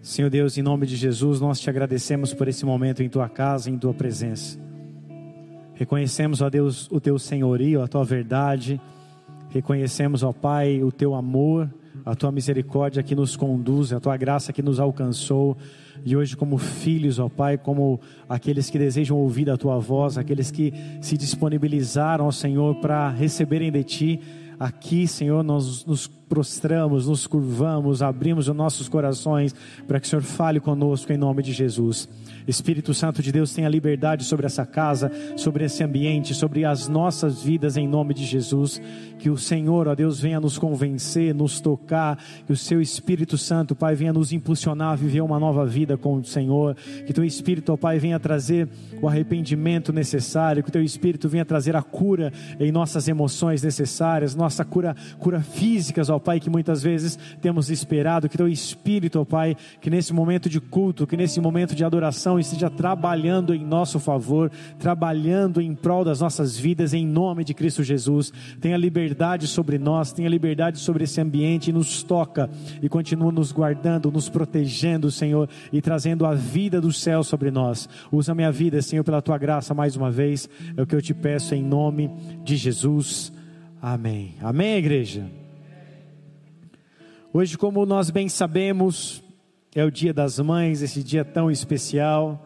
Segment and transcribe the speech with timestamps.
[0.00, 3.68] Senhor Deus, em nome de Jesus, nós te agradecemos por esse momento em tua casa,
[3.68, 4.58] em tua presença.
[5.74, 8.80] Reconhecemos, ó Deus, o teu senhorio, a tua verdade.
[9.50, 11.68] Reconhecemos, ó Pai, o teu amor,
[12.04, 15.56] a tua misericórdia que nos conduz, a tua graça que nos alcançou.
[16.04, 20.50] E hoje, como filhos, ó Pai, como aqueles que desejam ouvir a tua voz, aqueles
[20.50, 24.20] que se disponibilizaram, ó Senhor, para receberem de ti,
[24.60, 29.54] aqui, Senhor, nós nos prostramos, nos curvamos, abrimos os nossos corações
[29.86, 32.08] para que o Senhor fale conosco em nome de Jesus.
[32.46, 37.42] Espírito Santo de Deus tenha liberdade sobre essa casa, sobre esse ambiente, sobre as nossas
[37.42, 38.80] vidas em nome de Jesus.
[39.18, 43.74] Que o Senhor, ó Deus, venha nos convencer, nos tocar, que o seu Espírito Santo,
[43.74, 46.76] Pai, venha nos impulsionar a viver uma nova vida com o Senhor.
[47.06, 48.68] Que teu Espírito, ó Pai, venha trazer
[49.02, 54.64] o arrependimento necessário, que teu Espírito venha trazer a cura em nossas emoções necessárias, nossa
[54.64, 58.28] cura, cura físicas, ó Pai, que muitas vezes temos esperado.
[58.28, 62.38] Que teu Espírito, ó Pai, que nesse momento de culto, que nesse momento de adoração,
[62.38, 67.82] esteja trabalhando em nosso favor, trabalhando em prol das nossas vidas, em nome de Cristo
[67.82, 68.32] Jesus.
[68.60, 72.48] Tenha liberdade sobre nós, tenha liberdade sobre esse ambiente, e nos toca
[72.82, 77.88] e continua nos guardando, nos protegendo, Senhor, e trazendo a vida do céu sobre nós.
[78.10, 81.14] Usa minha vida, Senhor, pela tua graça mais uma vez, é o que eu te
[81.14, 82.10] peço em nome
[82.44, 83.32] de Jesus.
[83.80, 84.34] Amém.
[84.40, 85.47] Amém, igreja.
[87.40, 89.22] Hoje, como nós bem sabemos,
[89.72, 92.44] é o dia das mães, esse dia tão especial.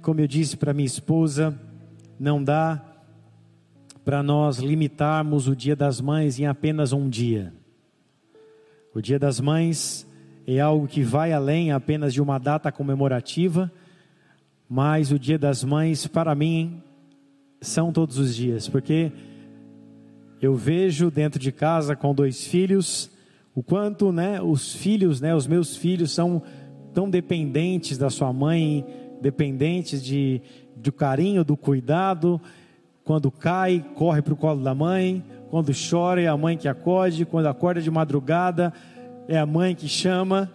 [0.00, 1.56] Como eu disse para minha esposa,
[2.18, 2.84] não dá
[4.04, 7.54] para nós limitarmos o dia das mães em apenas um dia.
[8.92, 10.08] O dia das mães
[10.44, 13.70] é algo que vai além apenas de uma data comemorativa,
[14.68, 16.82] mas o dia das mães, para mim,
[17.60, 19.12] são todos os dias, porque
[20.40, 23.11] eu vejo dentro de casa com dois filhos
[23.54, 26.42] o quanto, né, os filhos, né, os meus filhos são
[26.94, 28.84] tão dependentes da sua mãe,
[29.20, 30.42] dependentes de
[30.76, 32.40] do carinho, do cuidado.
[33.04, 35.24] Quando cai, corre para o colo da mãe.
[35.50, 37.24] Quando chora, é a mãe que acode.
[37.24, 38.72] Quando acorda de madrugada,
[39.28, 40.50] é a mãe que chama.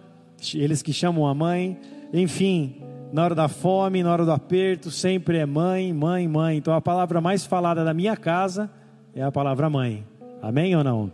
[0.54, 1.78] Eles que chamam a mãe.
[2.12, 2.82] Enfim,
[3.12, 6.58] na hora da fome, na hora do aperto, sempre é mãe, mãe, mãe.
[6.58, 8.70] Então a palavra mais falada da minha casa
[9.14, 10.04] é a palavra mãe.
[10.42, 11.10] Amém ou não?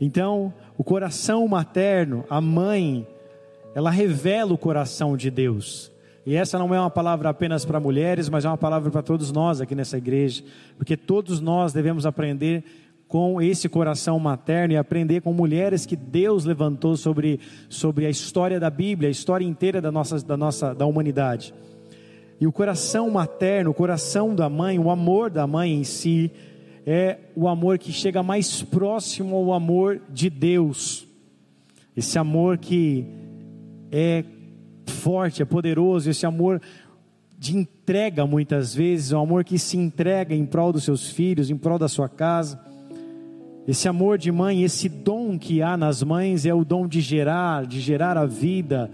[0.00, 3.06] Então, o coração materno, a mãe,
[3.74, 5.90] ela revela o coração de Deus.
[6.24, 9.32] E essa não é uma palavra apenas para mulheres, mas é uma palavra para todos
[9.32, 10.44] nós aqui nessa igreja,
[10.76, 12.64] porque todos nós devemos aprender
[13.08, 18.60] com esse coração materno e aprender com mulheres que Deus levantou sobre, sobre a história
[18.60, 21.54] da Bíblia, a história inteira da nossa, da nossa da humanidade.
[22.38, 26.30] E o coração materno, o coração da mãe, o amor da mãe em si,
[26.90, 31.06] é o amor que chega mais próximo ao amor de Deus.
[31.94, 33.04] Esse amor que
[33.92, 34.24] é
[34.86, 36.62] forte, é poderoso, esse amor
[37.38, 41.58] de entrega muitas vezes, um amor que se entrega em prol dos seus filhos, em
[41.58, 42.58] prol da sua casa.
[43.66, 47.66] Esse amor de mãe, esse dom que há nas mães é o dom de gerar,
[47.66, 48.90] de gerar a vida.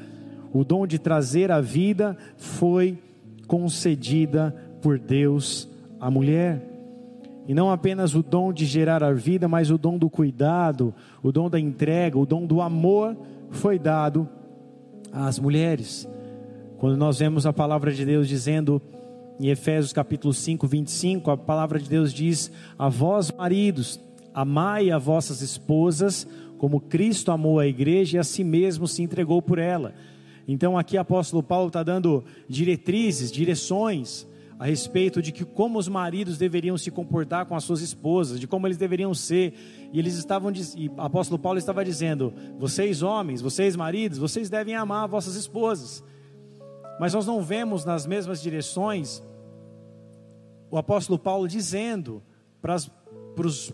[0.53, 2.99] O dom de trazer a vida foi
[3.47, 4.53] concedida
[4.83, 5.69] por Deus
[6.00, 6.74] à mulher.
[7.47, 11.31] E não apenas o dom de gerar a vida, mas o dom do cuidado, o
[11.31, 13.16] dom da entrega, o dom do amor
[13.50, 14.28] foi dado
[15.12, 16.09] às mulheres.
[16.78, 18.81] Quando nós vemos a palavra de Deus dizendo
[19.38, 24.00] em Efésios capítulo 5, 25, a palavra de Deus diz: A vós, maridos,
[24.33, 29.43] amai a vossas esposas, como Cristo amou a igreja e a si mesmo se entregou
[29.43, 29.93] por ela.
[30.49, 34.27] Então aqui o apóstolo Paulo está dando diretrizes, direções
[34.65, 38.47] a respeito de que como os maridos deveriam se comportar com as suas esposas, de
[38.47, 39.53] como eles deveriam ser.
[39.93, 44.75] E eles estavam e o apóstolo Paulo estava dizendo: "Vocês homens, vocês maridos, vocês devem
[44.75, 46.03] amar vossas esposas".
[46.99, 49.23] Mas nós não vemos nas mesmas direções
[50.71, 52.23] o apóstolo Paulo dizendo
[52.63, 52.91] para as,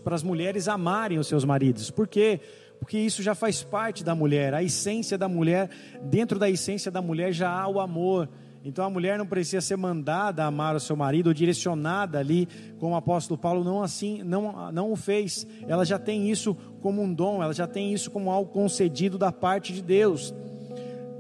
[0.03, 1.89] para as mulheres amarem os seus maridos.
[1.89, 2.41] Por quê?
[2.81, 5.71] Porque isso já faz parte da mulher, a essência da mulher,
[6.03, 8.29] dentro da essência da mulher já há o amor,
[8.63, 12.47] então a mulher não precisa ser mandada a amar o seu marido ou direcionada ali,
[12.79, 15.47] como o apóstolo Paulo não assim, não, não o fez.
[15.67, 19.33] Ela já tem isso como um dom, ela já tem isso como algo concedido da
[19.33, 20.35] parte de Deus.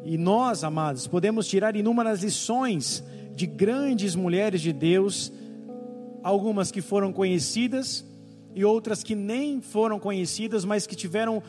[0.04, 3.02] E nós, amados, podemos tirar inúmeras lições
[3.34, 5.32] de grandes mulheres de Deus,
[6.22, 8.04] algumas que foram conhecidas
[8.54, 11.42] e outras que nem foram conhecidas, mas que tiveram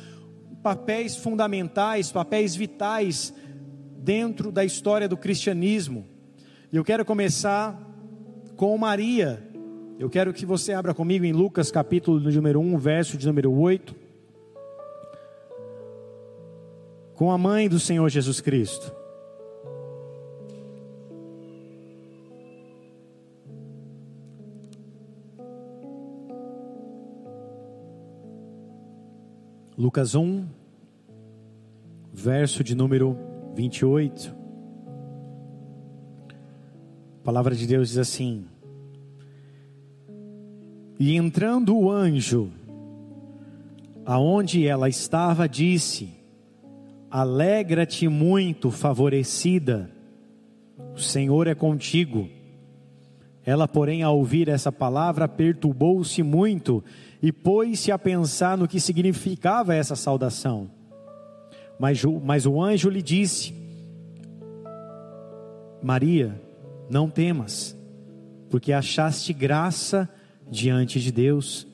[0.64, 3.34] papéis fundamentais, papéis vitais
[4.02, 6.06] dentro da história do cristianismo.
[6.72, 7.80] E eu quero começar
[8.56, 9.42] com Maria.
[10.00, 14.02] Eu quero que você abra comigo em Lucas capítulo número 1, verso de número 8.
[17.22, 18.92] com a mãe do Senhor Jesus Cristo.
[29.78, 30.48] Lucas 1,
[32.12, 33.16] verso de número
[33.54, 34.36] 28.
[37.20, 38.46] A palavra de Deus diz assim:
[41.00, 42.50] E entrando o anjo,
[44.06, 46.10] aonde ela estava, disse:
[47.10, 49.92] Alegra-te muito, favorecida,
[50.96, 52.30] o Senhor é contigo.
[53.44, 56.84] Ela, porém, ao ouvir essa palavra, perturbou-se muito
[57.22, 60.70] e pôs-se a pensar no que significava essa saudação.
[61.82, 63.56] Mas, mas o anjo lhe disse:
[65.82, 66.40] Maria,
[66.88, 67.76] não temas,
[68.52, 70.08] porque achaste graça
[70.48, 71.66] diante de Deus.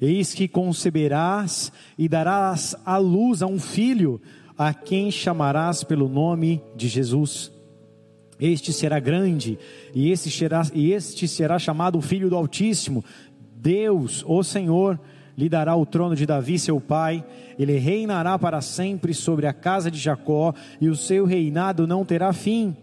[0.00, 4.22] Eis que conceberás e darás à luz a um filho,
[4.56, 7.52] a quem chamarás pelo nome de Jesus.
[8.40, 9.58] Este será grande,
[9.94, 13.04] e este será, e este será chamado Filho do Altíssimo.
[13.54, 14.98] Deus, o Senhor,
[15.36, 17.24] lhe dará o trono de Davi, seu pai.
[17.58, 22.32] Ele reinará para sempre sobre a casa de Jacó, e o seu reinado não terá
[22.32, 22.74] fim.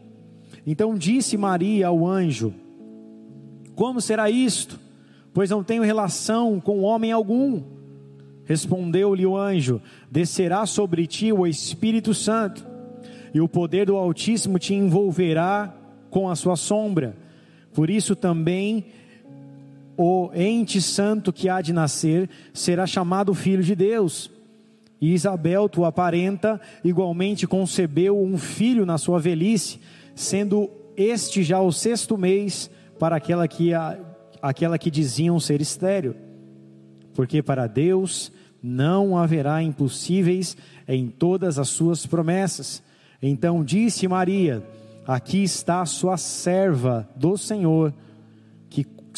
[0.65, 2.53] Então disse Maria ao anjo:
[3.75, 4.79] Como será isto?
[5.33, 7.63] Pois não tenho relação com homem algum.
[8.45, 12.65] Respondeu-lhe o anjo: Descerá sobre ti o Espírito Santo,
[13.33, 15.73] e o poder do Altíssimo te envolverá
[16.09, 17.17] com a sua sombra.
[17.73, 18.85] Por isso também
[19.97, 24.31] o ente santo que há de nascer será chamado filho de Deus.
[24.99, 29.79] E Isabel, tua parenta, igualmente concebeu um filho na sua velhice,
[30.15, 33.71] sendo este já o sexto mês para aquela que,
[34.41, 36.15] aquela que diziam ser estéreo.
[37.13, 38.31] Porque para Deus
[38.61, 40.55] não haverá impossíveis
[40.87, 42.81] em todas as suas promessas.
[43.21, 44.63] Então disse Maria:
[45.05, 47.93] Aqui está a sua serva do Senhor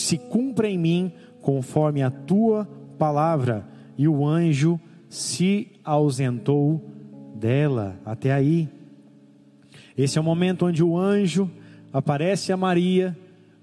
[0.02, 3.68] se cumpra em mim conforme a tua palavra.
[3.98, 6.84] E o anjo se ausentou
[7.36, 8.00] dela.
[8.06, 8.70] Até aí.
[9.98, 11.50] Esse é o momento onde o anjo
[11.94, 13.18] aparece a Maria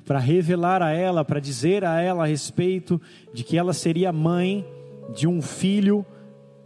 [0.05, 3.01] para revelar a ela, para dizer a ela a respeito
[3.33, 4.67] de que ela seria mãe
[5.15, 6.05] de um filho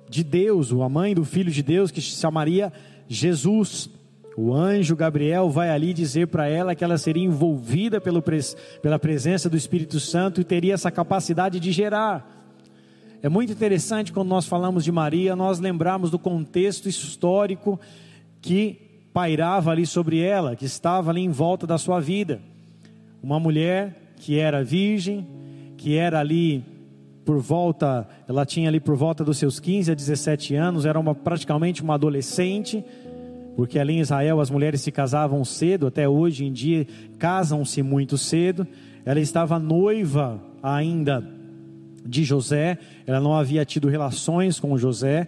[0.09, 2.73] de Deus, a mãe do filho de Deus que se chamaria
[3.09, 3.91] Jesus.
[4.37, 8.23] O anjo Gabriel vai ali dizer para ela que ela seria envolvida pelo,
[8.83, 12.37] pela presença do Espírito Santo e teria essa capacidade de gerar.
[13.23, 17.81] É muito interessante quando nós falamos de Maria, nós lembrarmos do contexto histórico
[18.43, 18.79] que
[19.11, 22.39] pairava ali sobre ela, que estava ali em volta da sua vida.
[23.23, 25.27] Uma mulher que era virgem,
[25.79, 26.63] que era ali
[27.25, 31.15] por volta, ela tinha ali por volta dos seus 15 a 17 anos, era uma,
[31.15, 32.85] praticamente uma adolescente
[33.57, 36.87] porque ali em Israel as mulheres se casavam cedo, até hoje em dia
[37.19, 38.67] casam-se muito cedo.
[39.05, 41.27] Ela estava noiva ainda
[42.05, 45.27] de José, ela não havia tido relações com José.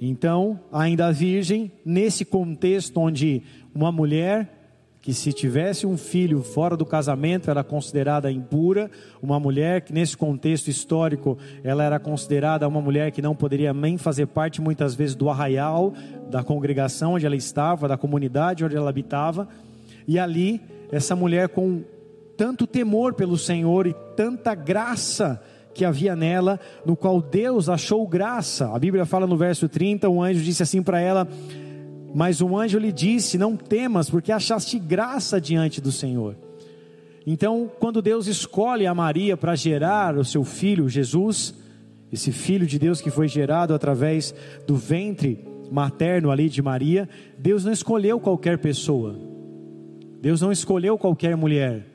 [0.00, 3.42] Então, ainda virgem, nesse contexto onde
[3.74, 4.59] uma mulher
[5.02, 8.90] que se tivesse um filho fora do casamento era considerada impura,
[9.22, 13.96] uma mulher que nesse contexto histórico ela era considerada uma mulher que não poderia nem
[13.96, 15.94] fazer parte muitas vezes do arraial
[16.28, 19.48] da congregação onde ela estava, da comunidade onde ela habitava,
[20.06, 20.60] e ali
[20.92, 21.82] essa mulher com
[22.36, 28.74] tanto temor pelo Senhor e tanta graça que havia nela, no qual Deus achou graça.
[28.74, 31.28] A Bíblia fala no verso 30, o anjo disse assim para ela:
[32.14, 36.36] mas o anjo lhe disse: Não temas, porque achaste graça diante do Senhor.
[37.26, 41.54] Então, quando Deus escolhe a Maria para gerar o seu filho Jesus,
[42.12, 44.34] esse filho de Deus que foi gerado através
[44.66, 49.16] do ventre materno ali de Maria, Deus não escolheu qualquer pessoa.
[50.20, 51.86] Deus não escolheu qualquer mulher.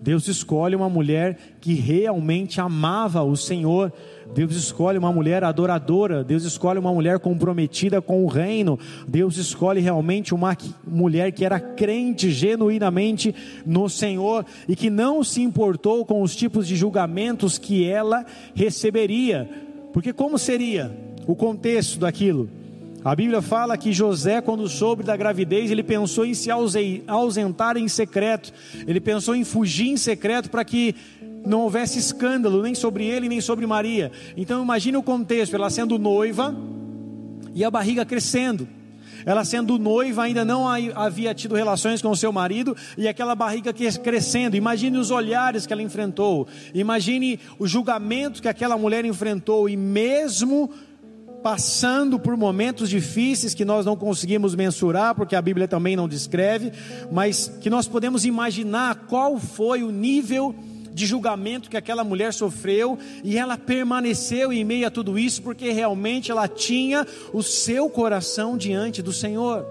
[0.00, 3.92] Deus escolhe uma mulher que realmente amava o Senhor
[4.32, 9.80] Deus escolhe uma mulher adoradora, Deus escolhe uma mulher comprometida com o reino, Deus escolhe
[9.80, 13.34] realmente uma mulher que era crente genuinamente
[13.66, 19.48] no Senhor e que não se importou com os tipos de julgamentos que ela receberia,
[19.92, 20.90] porque como seria
[21.26, 22.48] o contexto daquilo?
[23.04, 26.48] A Bíblia fala que José, quando soube da gravidez, ele pensou em se
[27.06, 28.50] ausentar em secreto,
[28.86, 30.94] ele pensou em fugir em secreto para que
[31.44, 34.10] não houvesse escândalo nem sobre ele nem sobre Maria.
[34.36, 36.54] Então imagine o contexto: ela sendo noiva
[37.54, 38.68] e a barriga crescendo.
[39.26, 43.72] Ela sendo noiva ainda não havia tido relações com o seu marido e aquela barriga
[43.72, 44.56] crescendo.
[44.56, 46.46] Imagine os olhares que ela enfrentou.
[46.74, 50.70] Imagine o julgamento que aquela mulher enfrentou e mesmo
[51.42, 56.72] passando por momentos difíceis que nós não conseguimos mensurar, porque a Bíblia também não descreve,
[57.12, 60.54] mas que nós podemos imaginar qual foi o nível
[60.94, 65.72] de julgamento que aquela mulher sofreu, e ela permaneceu em meio a tudo isso, porque
[65.72, 69.66] realmente ela tinha o seu coração diante do Senhor.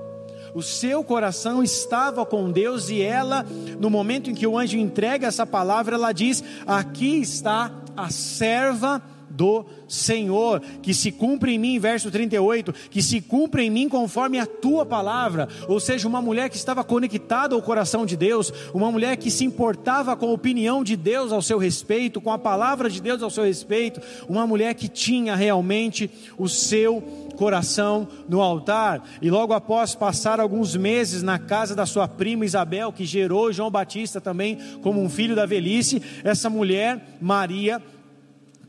[0.54, 3.44] O seu coração estava com Deus e ela,
[3.80, 9.02] no momento em que o anjo entrega essa palavra, ela diz: Aqui está a serva
[9.34, 14.40] do Senhor, que se cumpre em mim, verso 38, que se cumpre em mim conforme
[14.40, 18.92] a tua palavra, ou seja, uma mulher que estava conectada ao coração de Deus, uma
[18.92, 22.90] mulher que se importava com a opinião de Deus ao seu respeito, com a palavra
[22.90, 24.00] de Deus ao seu respeito,
[24.30, 27.02] uma mulher que tinha realmente o seu
[27.36, 32.92] coração no altar, e logo após passar alguns meses na casa da sua prima Isabel,
[32.92, 37.82] que gerou João Batista também como um filho da velhice, essa mulher, Maria,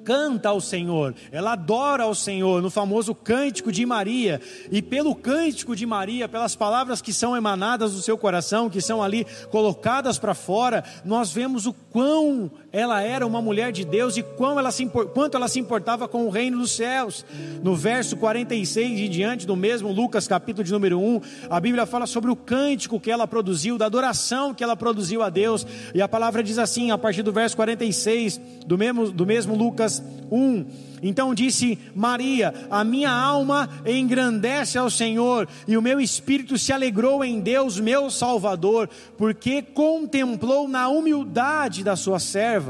[0.04, 5.74] canta ao Senhor, ela adora ao Senhor no famoso cântico de Maria, e pelo cântico
[5.74, 10.34] de Maria, pelas palavras que são emanadas do seu coração, que são ali colocadas para
[10.34, 14.84] fora, nós vemos o quão ela era uma mulher de Deus e quão ela se,
[14.86, 17.24] quanto ela se importava com o reino dos céus.
[17.62, 22.04] No verso 46 e diante do mesmo Lucas, capítulo de número 1, a Bíblia fala
[22.04, 25.64] sobre o cântico que ela produziu, da adoração que ela produziu a Deus,
[25.94, 30.02] e a palavra diz assim, a partir do verso 46, do mesmo, do mesmo Lucas
[30.28, 30.66] 1.
[31.04, 37.22] Então disse Maria: A minha alma engrandece ao Senhor, e o meu espírito se alegrou
[37.22, 38.88] em Deus, meu Salvador,
[39.18, 42.63] porque contemplou na humildade da sua serva.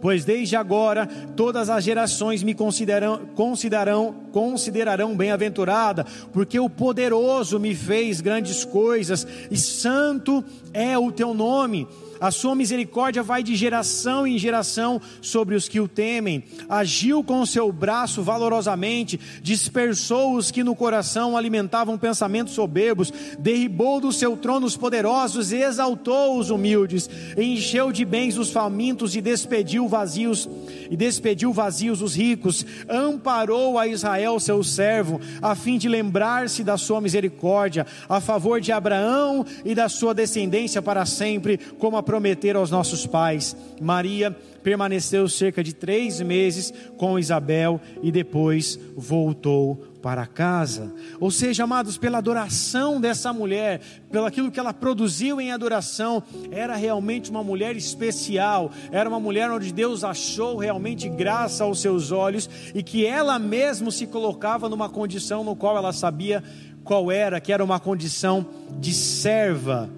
[0.00, 7.74] Pois desde agora todas as gerações me considerarão, considerarão, considerarão bem-aventurada, porque o poderoso me
[7.74, 11.86] fez grandes coisas, e santo é o teu nome
[12.22, 16.44] a sua misericórdia vai de geração em geração sobre os que o temem.
[16.68, 24.00] Agiu com o seu braço valorosamente, dispersou os que no coração alimentavam pensamentos soberbos, derribou
[24.00, 29.20] do seu trono os poderosos e exaltou os humildes, encheu de bens os famintos e
[29.20, 30.48] despediu vazios
[30.88, 36.78] e despediu vazios os ricos, amparou a Israel seu servo, a fim de lembrar-se da
[36.78, 42.56] sua misericórdia a favor de Abraão e da sua descendência para sempre, como a prometer
[42.56, 43.56] aos nossos pais.
[43.80, 50.92] Maria permaneceu cerca de três meses com Isabel e depois voltou para casa.
[51.18, 56.76] Ou seja, amados, pela adoração dessa mulher, pelo aquilo que ela produziu em adoração, era
[56.76, 62.46] realmente uma mulher especial, era uma mulher onde Deus achou realmente graça aos seus olhos
[62.74, 66.44] e que ela mesma se colocava numa condição no qual ela sabia
[66.84, 68.44] qual era, que era uma condição
[68.78, 69.88] de serva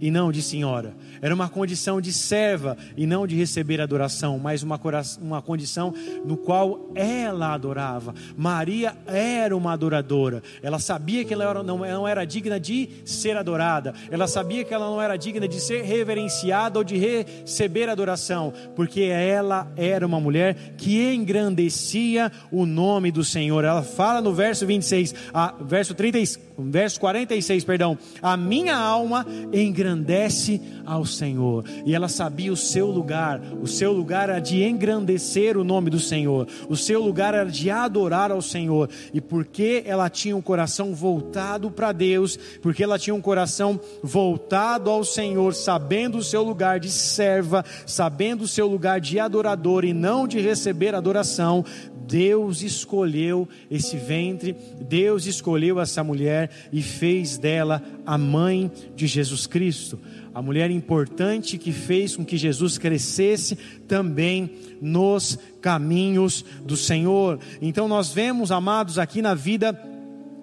[0.00, 0.94] e não de senhora.
[1.22, 4.80] Era uma condição de serva e não de receber adoração, mas uma,
[5.20, 5.92] uma condição
[6.24, 8.14] no qual ela adorava.
[8.36, 10.42] Maria era uma adoradora.
[10.62, 13.94] Ela sabia que ela não, era digna de ser adorada.
[14.10, 19.02] Ela sabia que ela não era digna de ser reverenciada ou de receber adoração, porque
[19.02, 23.64] ela era uma mulher que engrandecia o nome do Senhor.
[23.64, 26.18] Ela fala no verso 26, a, verso 30,
[26.58, 27.98] verso 46, perdão.
[28.22, 31.64] A minha alma engrandece ao Senhor.
[31.84, 33.40] E ela sabia o seu lugar.
[33.60, 36.46] O seu lugar era de engrandecer o nome do Senhor.
[36.68, 38.88] O seu lugar era de adorar ao Senhor.
[39.12, 44.88] E porque ela tinha um coração voltado para Deus, porque ela tinha um coração voltado
[44.90, 49.92] ao Senhor, sabendo o seu lugar de serva, sabendo o seu lugar de adorador e
[49.92, 51.64] não de receber adoração,
[52.10, 59.46] Deus escolheu esse ventre, Deus escolheu essa mulher e fez dela a mãe de Jesus
[59.46, 59.96] Cristo
[60.34, 63.56] a mulher importante que fez com que Jesus crescesse
[63.88, 67.38] também nos caminhos do Senhor.
[67.60, 69.78] Então nós vemos, amados, aqui na vida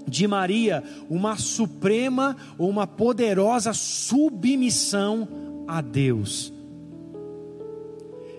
[0.07, 5.27] de Maria, uma suprema ou uma poderosa submissão
[5.67, 6.53] a Deus.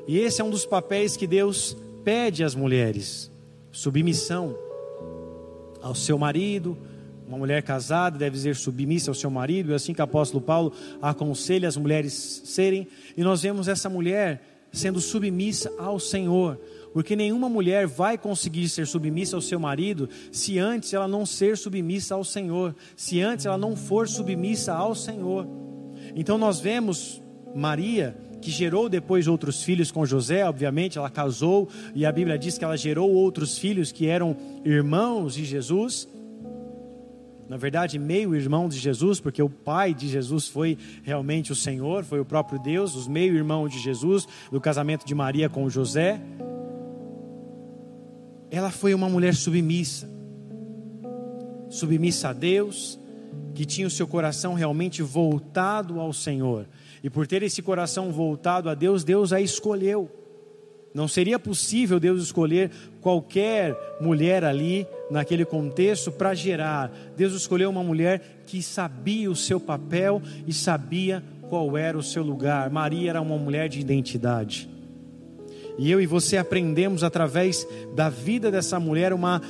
[0.07, 3.31] E esse é um dos papéis que Deus pede às mulheres:
[3.71, 4.57] submissão
[5.83, 6.77] ao seu marido,
[7.29, 10.73] uma mulher casada deve ser submissa ao seu marido, e assim que o apóstolo Paulo
[11.03, 14.43] aconselha as mulheres serem, e nós vemos essa mulher
[14.73, 16.59] sendo submissa ao Senhor,
[16.95, 21.59] porque nenhuma mulher vai conseguir ser submissa ao seu marido se antes ela não ser
[21.59, 25.47] submissa ao Senhor, se antes ela não for submissa ao Senhor.
[26.17, 27.23] Então nós vemos
[27.55, 32.57] Maria, que gerou depois outros filhos com José, obviamente, ela casou e a Bíblia diz
[32.57, 36.09] que ela gerou outros filhos que eram irmãos de Jesus
[37.49, 42.05] na verdade, meio irmão de Jesus, porque o pai de Jesus foi realmente o Senhor,
[42.05, 46.21] foi o próprio Deus, os meio irmãos de Jesus, do casamento de Maria com José.
[48.51, 50.09] ela foi uma mulher submissa.
[51.71, 52.99] Submissa a Deus,
[53.55, 56.67] que tinha o seu coração realmente voltado ao Senhor.
[57.03, 60.11] E por ter esse coração voltado a Deus, Deus a escolheu.
[60.95, 66.93] Não seria possível Deus escolher qualquer mulher ali, naquele contexto, para gerar.
[67.17, 72.23] Deus escolheu uma mulher que sabia o seu papel e sabia qual era o seu
[72.23, 72.71] lugar.
[72.71, 74.69] Maria era uma mulher de identidade.
[75.79, 79.41] E eu e você aprendemos através da vida dessa mulher uma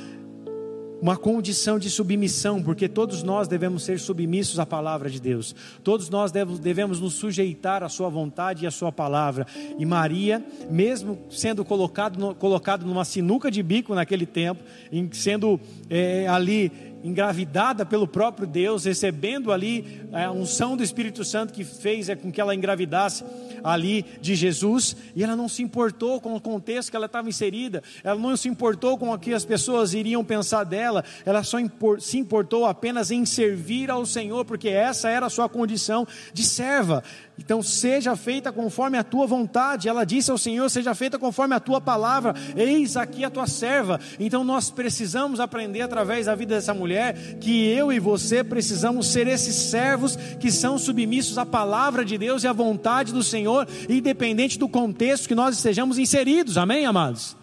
[1.01, 6.09] uma condição de submissão, porque todos nós devemos ser submissos à palavra de Deus, todos
[6.09, 9.45] nós devemos nos sujeitar à Sua vontade e à Sua palavra.
[9.77, 14.63] E Maria, mesmo sendo colocado, colocado numa sinuca de bico naquele tempo,
[15.11, 16.71] sendo é, ali
[17.03, 22.31] engravidada pelo próprio Deus, recebendo ali a unção do Espírito Santo que fez é, com
[22.31, 23.23] que ela engravidasse
[23.63, 27.83] ali de Jesus, e ela não se importou com o contexto que ela estava inserida,
[28.03, 31.57] ela não se importou com o que as pessoas iriam pensar dela, ela só
[31.99, 37.03] se importou apenas em servir ao Senhor, porque essa era a sua condição de serva.
[37.39, 39.87] Então, seja feita conforme a tua vontade.
[39.87, 42.35] Ela disse ao Senhor: seja feita conforme a tua palavra.
[42.55, 43.99] Eis aqui a tua serva.
[44.19, 49.25] Então, nós precisamos aprender através da vida dessa mulher que eu e você precisamos ser
[49.27, 54.59] esses servos que são submissos à palavra de Deus e à vontade do Senhor, independente
[54.59, 56.57] do contexto que nós estejamos inseridos.
[56.57, 57.38] Amém, amados?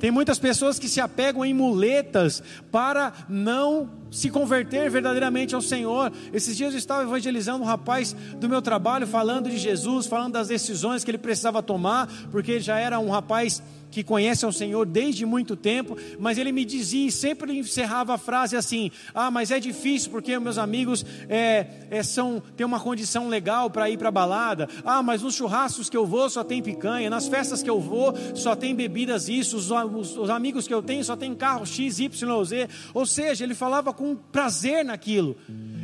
[0.00, 2.42] Tem muitas pessoas que se apegam em muletas
[2.72, 6.10] para não se converter verdadeiramente ao Senhor.
[6.32, 10.48] Esses dias eu estava evangelizando um rapaz do meu trabalho, falando de Jesus, falando das
[10.48, 14.86] decisões que ele precisava tomar, porque ele já era um rapaz que conhece ao Senhor
[14.86, 19.60] desde muito tempo, mas ele me dizia sempre encerrava a frase assim: Ah, mas é
[19.60, 24.68] difícil porque meus amigos é, é, são têm uma condição legal para ir para balada.
[24.84, 28.14] Ah, mas nos churrascos que eu vou só tem picanha, nas festas que eu vou
[28.34, 31.98] só tem bebidas isso, os, os, os amigos que eu tenho só tem carro X,
[31.98, 32.68] Y, Z.
[32.94, 35.36] Ou seja, ele falava com prazer naquilo.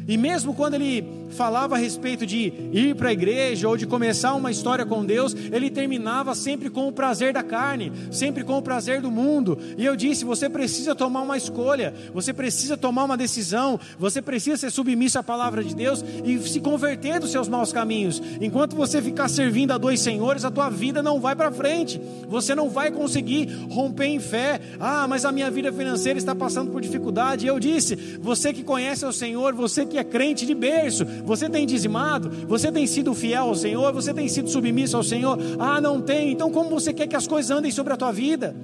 [0.09, 4.35] E mesmo quando ele falava a respeito de ir para a igreja ou de começar
[4.35, 8.63] uma história com Deus, ele terminava sempre com o prazer da carne, sempre com o
[8.63, 9.59] prazer do mundo.
[9.77, 14.57] E eu disse: você precisa tomar uma escolha, você precisa tomar uma decisão, você precisa
[14.57, 18.23] ser submisso à palavra de Deus e se converter dos seus maus caminhos.
[18.41, 22.55] Enquanto você ficar servindo a dois senhores, a tua vida não vai para frente, você
[22.55, 24.61] não vai conseguir romper em fé.
[24.79, 27.45] Ah, mas a minha vida financeira está passando por dificuldade.
[27.45, 31.07] E eu disse: você que conhece o Senhor, você que que é crente de berço,
[31.25, 35.39] você tem dizimado, você tem sido fiel ao Senhor, você tem sido submisso ao Senhor.
[35.59, 36.33] Ah, não tem.
[36.33, 38.55] Então como você quer que as coisas andem sobre a tua vida?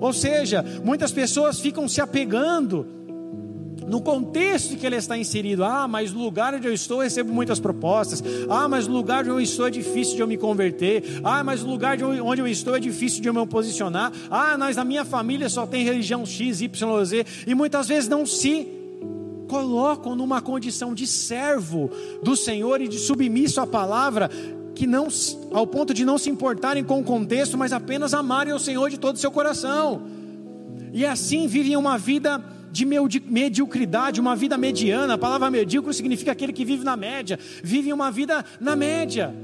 [0.00, 2.98] Ou seja, muitas pessoas ficam se apegando
[3.88, 5.64] no contexto que ele está inserido.
[5.64, 8.22] Ah, mas no lugar onde eu estou eu recebo muitas propostas.
[8.48, 11.20] Ah, mas no lugar onde eu estou é difícil de eu me converter.
[11.24, 14.12] Ah, mas no lugar onde eu estou é difícil de eu me posicionar.
[14.30, 17.26] Ah, mas na minha família só tem religião X, Y, Z.
[17.46, 18.77] E muitas vezes não se
[19.48, 21.90] colocam numa condição de servo
[22.22, 24.30] do Senhor e de submisso à palavra,
[24.74, 25.08] que não
[25.52, 28.98] ao ponto de não se importarem com o contexto, mas apenas amarem o Senhor de
[28.98, 30.02] todo o seu coração.
[30.92, 35.14] E assim vivem uma vida de mediocridade, uma vida mediana.
[35.14, 39.34] A palavra medíocre significa aquele que vive na média, vive uma vida na média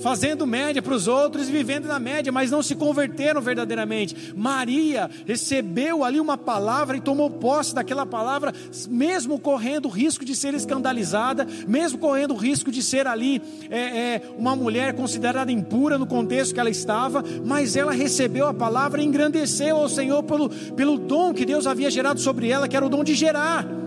[0.00, 4.32] fazendo média para os outros e vivendo na média, mas não se converteram verdadeiramente.
[4.36, 8.52] Maria recebeu ali uma palavra e tomou posse daquela palavra,
[8.88, 13.78] mesmo correndo o risco de ser escandalizada, mesmo correndo o risco de ser ali é,
[13.78, 19.00] é, uma mulher considerada impura no contexto que ela estava, mas ela recebeu a palavra
[19.00, 22.86] e engrandeceu ao Senhor pelo, pelo dom que Deus havia gerado sobre ela, que era
[22.86, 23.84] o dom de gerar.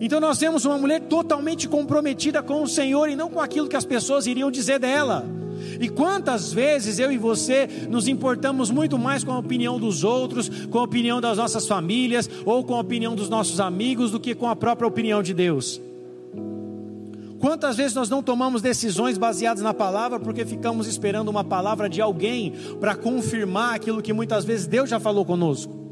[0.00, 3.76] Então nós temos uma mulher totalmente comprometida com o Senhor e não com aquilo que
[3.76, 5.24] as pessoas iriam dizer dela.
[5.80, 10.48] E quantas vezes eu e você nos importamos muito mais com a opinião dos outros,
[10.66, 14.34] com a opinião das nossas famílias ou com a opinião dos nossos amigos do que
[14.34, 15.80] com a própria opinião de Deus?
[17.38, 22.00] Quantas vezes nós não tomamos decisões baseadas na palavra porque ficamos esperando uma palavra de
[22.00, 25.85] alguém para confirmar aquilo que muitas vezes Deus já falou conosco?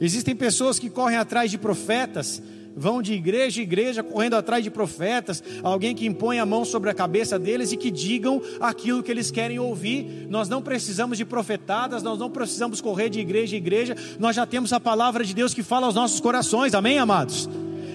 [0.00, 2.42] Existem pessoas que correm atrás de profetas,
[2.74, 6.88] vão de igreja em igreja correndo atrás de profetas, alguém que impõe a mão sobre
[6.88, 10.26] a cabeça deles e que digam aquilo que eles querem ouvir.
[10.30, 14.46] Nós não precisamos de profetadas, nós não precisamos correr de igreja em igreja, nós já
[14.46, 17.48] temos a palavra de Deus que fala aos nossos corações, amém, amados?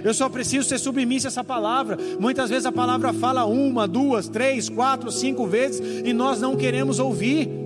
[0.03, 1.97] Eu só preciso ser submisso a essa palavra.
[2.19, 6.99] Muitas vezes a palavra fala uma, duas, três, quatro, cinco vezes e nós não queremos
[6.99, 7.64] ouvir.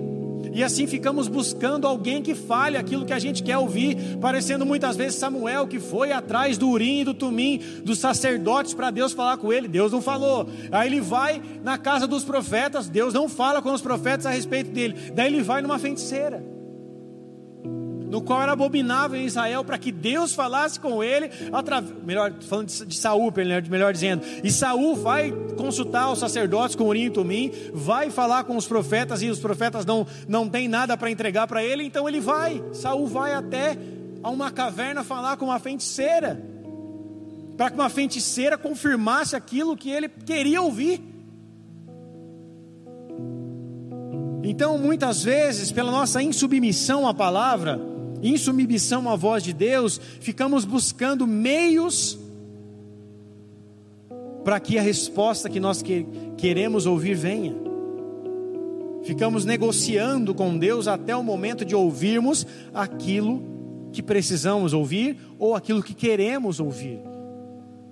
[0.53, 4.95] E assim ficamos buscando alguém que fale aquilo que a gente quer ouvir, parecendo muitas
[4.95, 9.37] vezes Samuel que foi atrás do Urim e do Tumim, dos sacerdotes para Deus falar
[9.37, 9.67] com ele.
[9.67, 10.47] Deus não falou.
[10.71, 14.71] Aí ele vai na casa dos profetas, Deus não fala com os profetas a respeito
[14.71, 14.95] dele.
[15.13, 16.58] Daí ele vai numa feiticeira
[18.09, 22.67] no qual era abominável em Israel, para que Deus falasse com ele, através, melhor, falando
[22.67, 23.31] de, Saul,
[23.69, 28.57] melhor dizendo, e Saul vai consultar os sacerdotes com Urim e Tumim, vai falar com
[28.57, 32.19] os profetas, e os profetas não, não têm nada para entregar para ele, então ele
[32.19, 33.77] vai, Saul vai até
[34.23, 36.43] a uma caverna falar com uma feiticeira,
[37.55, 41.03] para que uma feiticeira confirmasse aquilo que ele queria ouvir.
[44.41, 47.79] Então, muitas vezes, pela nossa insubmissão à palavra,
[48.21, 52.19] em submissão à voz de Deus, ficamos buscando meios
[54.43, 56.05] para que a resposta que nós que,
[56.37, 57.55] queremos ouvir venha.
[59.03, 63.41] Ficamos negociando com Deus até o momento de ouvirmos aquilo
[63.91, 66.99] que precisamos ouvir ou aquilo que queremos ouvir.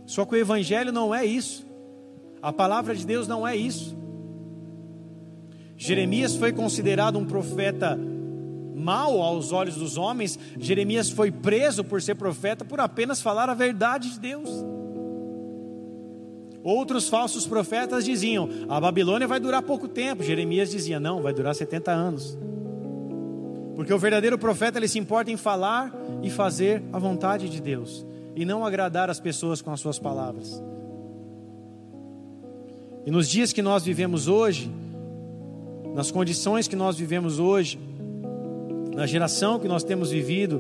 [0.06, 1.66] Só que o Evangelho não é isso,
[2.42, 3.96] a palavra de Deus não é isso.
[5.76, 8.00] Jeremias foi considerado um profeta
[8.78, 13.54] mal aos olhos dos homens, Jeremias foi preso por ser profeta por apenas falar a
[13.54, 14.50] verdade de Deus.
[16.64, 20.24] Outros falsos profetas diziam: a Babilônia vai durar pouco tempo.
[20.24, 22.38] Jeremias dizia: não, vai durar 70 anos.
[23.76, 28.06] Porque o verdadeiro profeta ele se importa em falar e fazer a vontade de Deus
[28.36, 30.62] e não agradar as pessoas com as suas palavras.
[33.06, 34.70] E nos dias que nós vivemos hoje,
[35.96, 37.80] nas condições que nós vivemos hoje,
[38.98, 40.60] na geração que nós temos vivido,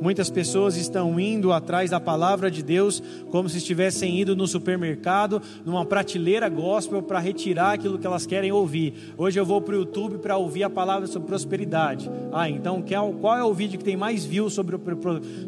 [0.00, 5.40] muitas pessoas estão indo atrás da palavra de Deus como se estivessem indo no supermercado,
[5.64, 9.14] numa prateleira gospel para retirar aquilo que elas querem ouvir.
[9.16, 12.10] Hoje eu vou para o YouTube para ouvir a palavra sobre prosperidade.
[12.32, 12.84] Ah, então
[13.20, 14.76] qual é o vídeo que tem mais views sobre,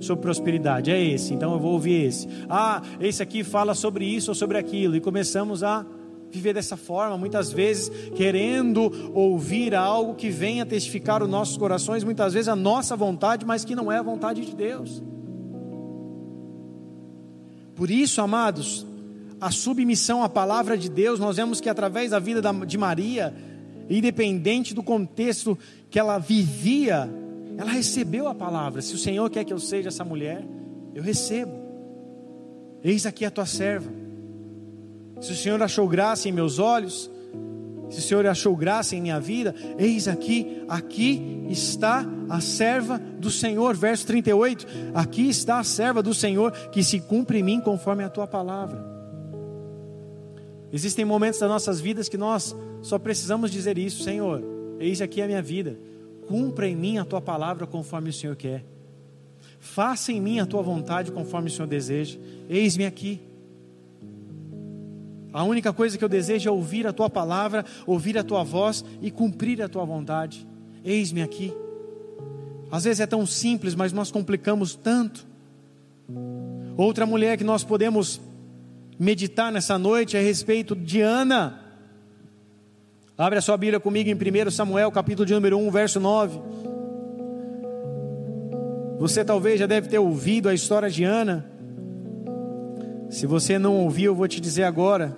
[0.00, 0.88] sobre prosperidade?
[0.92, 2.28] É esse, então eu vou ouvir esse.
[2.48, 4.94] Ah, esse aqui fala sobre isso ou sobre aquilo.
[4.94, 5.84] E começamos a
[6.30, 12.32] viver dessa forma, muitas vezes querendo ouvir algo que venha testificar os nossos corações, muitas
[12.32, 15.02] vezes a nossa vontade, mas que não é a vontade de Deus.
[17.74, 18.86] Por isso, amados,
[19.40, 23.34] a submissão à palavra de Deus, nós vemos que através da vida de Maria,
[23.88, 25.58] independente do contexto
[25.90, 27.10] que ela vivia,
[27.56, 28.82] ela recebeu a palavra.
[28.82, 30.46] Se o Senhor quer que eu seja essa mulher,
[30.94, 31.58] eu recebo.
[32.84, 33.99] Eis aqui a tua serva
[35.20, 37.10] se o Senhor achou graça em meus olhos,
[37.90, 43.30] se o Senhor achou graça em minha vida, eis aqui, aqui está a serva do
[43.30, 44.66] Senhor, verso 38.
[44.94, 48.88] Aqui está a serva do Senhor que se cumpre em mim conforme a tua palavra.
[50.72, 54.40] Existem momentos das nossas vidas que nós só precisamos dizer isso, Senhor,
[54.78, 55.76] eis aqui a minha vida,
[56.28, 58.64] cumpra em mim a tua palavra conforme o Senhor quer,
[59.58, 63.20] faça em mim a tua vontade conforme o Senhor deseja, eis-me aqui.
[65.32, 68.84] A única coisa que eu desejo é ouvir a tua palavra, ouvir a tua voz
[69.00, 70.46] e cumprir a tua vontade.
[70.84, 71.52] Eis-me aqui.
[72.70, 75.26] Às vezes é tão simples, mas nós complicamos tanto.
[76.76, 78.20] Outra mulher que nós podemos
[78.98, 81.60] meditar nessa noite é a respeito de Ana.
[83.16, 86.40] Abre a sua Bíblia comigo em 1 Samuel, capítulo de número 1, verso 9.
[88.98, 91.46] Você talvez já deve ter ouvido a história de Ana.
[93.10, 95.16] Se você não ouviu, eu vou te dizer agora.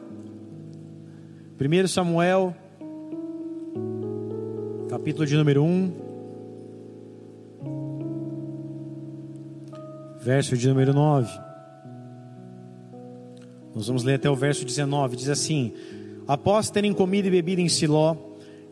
[1.63, 2.57] 1 Samuel,
[4.91, 5.93] capítulo de número 1,
[10.21, 11.31] verso de número 9.
[13.77, 15.15] Nós vamos ler até o verso 19.
[15.15, 15.73] Diz assim:
[16.27, 18.17] Após terem comido e bebido em Siló,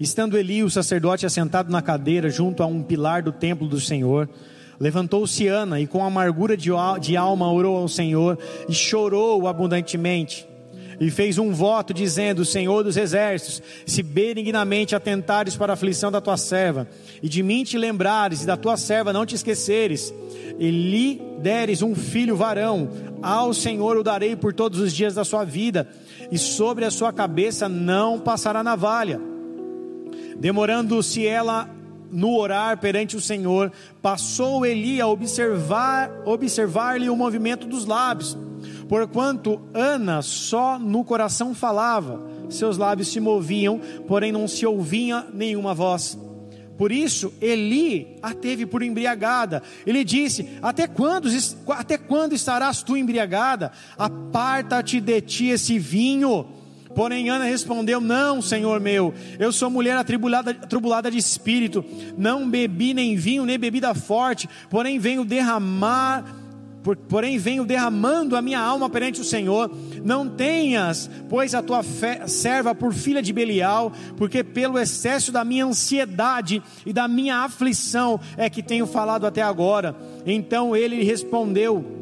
[0.01, 4.29] estando Eli, o sacerdote, assentado na cadeira junto a um pilar do templo do Senhor,
[4.81, 6.71] Levantou-se Ana e com amargura de,
[7.15, 10.49] alma orou ao Senhor e chorou abundantemente.
[11.01, 16.21] E fez um voto dizendo: Senhor dos exércitos, se benignamente atentares para a aflição da
[16.21, 16.87] tua serva,
[17.23, 20.13] e de mim te lembrares, e da tua serva não te esqueceres,
[20.59, 22.91] e lhe deres um filho varão,
[23.23, 25.89] ao Senhor o darei por todos os dias da sua vida,
[26.31, 29.19] e sobre a sua cabeça não passará navalha.
[30.37, 31.69] Demorando-se ela
[32.11, 38.37] no orar perante o Senhor, passou Eli a observar observar-lhe o movimento dos lábios,
[38.91, 45.73] porquanto Ana só no coração falava, seus lábios se moviam, porém não se ouvia nenhuma
[45.73, 46.19] voz.
[46.77, 49.63] Por isso, Eli a teve por embriagada.
[49.87, 51.29] Ele disse: Até quando,
[51.69, 53.71] até quando estarás tu embriagada?
[53.97, 56.47] Aparta-te de ti esse vinho
[56.95, 61.85] Porém, Ana respondeu: Não, senhor meu, eu sou mulher atribulada, atribulada de espírito,
[62.19, 66.25] não bebi nem vinho, nem bebida forte, porém venho derramar
[67.09, 69.71] porém venho derramando a minha alma perante o Senhor.
[70.03, 75.45] Não tenhas, pois, a tua fé, serva por filha de Belial, porque pelo excesso da
[75.45, 79.95] minha ansiedade e da minha aflição é que tenho falado até agora.
[80.25, 82.01] Então ele respondeu: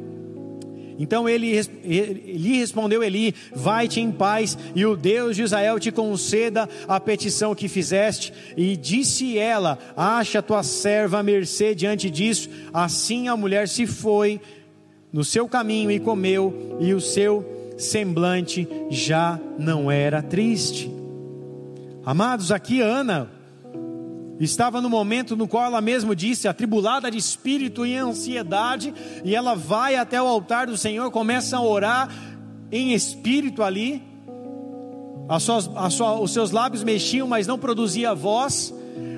[0.98, 1.52] então ele
[1.84, 7.54] lhe respondeu Eli: Vai-te em paz, e o Deus de Israel te conceda a petição
[7.54, 8.32] que fizeste.
[8.56, 12.50] E disse ela: Acha tua serva mercê diante disso.
[12.74, 14.40] Assim a mulher se foi
[15.12, 20.90] no seu caminho e comeu, e o seu semblante já não era triste.
[22.04, 23.30] Amados, aqui Ana
[24.40, 28.94] estava no momento no qual ela mesma disse, atribulada de espírito e ansiedade,
[29.24, 32.08] e ela vai até o altar do Senhor, começa a orar
[32.70, 34.02] em espírito ali,
[35.40, 38.72] suas, sua, os seus lábios mexiam, mas não produzia voz,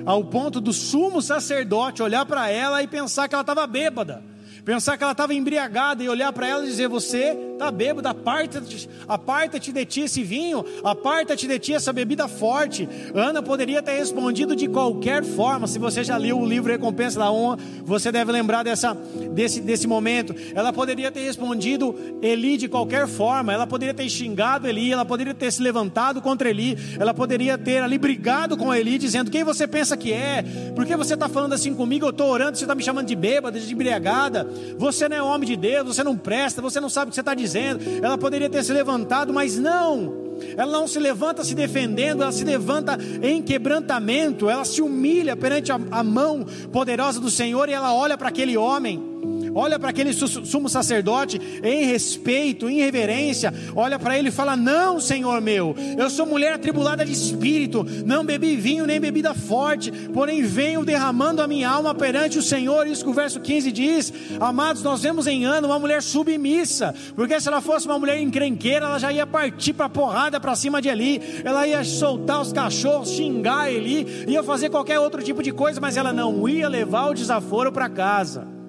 [0.05, 4.30] ao ponto do sumo sacerdote olhar para ela e pensar que ela estava bêbada
[4.63, 8.89] pensar que ela estava embriagada e olhar para ela e dizer: Você está bêbado, aparta-te
[9.07, 12.87] aparta de ti esse vinho, aparta-te de ti essa bebida forte.
[13.13, 15.67] Ana poderia ter respondido de qualquer forma.
[15.67, 18.93] Se você já leu o livro Recompensa da Honra, você deve lembrar dessa,
[19.33, 20.33] desse, desse momento.
[20.55, 25.33] Ela poderia ter respondido Eli de qualquer forma, ela poderia ter xingado Eli, ela poderia
[25.33, 29.67] ter se levantado contra Eli, ela poderia ter ali brigado com Eli, dizendo: Quem você
[29.67, 30.43] pensa que é?
[30.75, 32.05] Por que você está falando assim comigo?
[32.05, 34.47] Eu estou orando, você está me chamando de bêbada, de embriagada.
[34.77, 37.21] Você não é homem de Deus, você não presta, você não sabe o que você
[37.21, 37.83] está dizendo.
[38.03, 40.31] Ela poderia ter se levantado, mas não.
[40.57, 45.71] Ela não se levanta se defendendo, ela se levanta em quebrantamento, ela se humilha perante
[45.71, 49.10] a, a mão poderosa do Senhor e ela olha para aquele homem
[49.53, 54.99] olha para aquele sumo sacerdote em respeito, em reverência, olha para ele e fala: Não,
[54.99, 60.41] Senhor meu, eu sou mulher atribulada de espírito, não bebi vinho nem bebida forte, porém
[60.43, 62.87] venho derramando a minha alma perante o Senhor.
[62.87, 67.39] Isso que o verso 15 diz: Amados, nós vemos em Ana uma mulher submissa, porque
[67.39, 70.89] se ela fosse uma mulher encrenqueira, ela já ia partir para porrada para cima de
[70.89, 75.79] Eli, ela ia soltar os cachorros, xingar Eli, ia fazer qualquer outro tipo de coisa,
[75.79, 78.60] mas ela não ia levar o desaforo para casa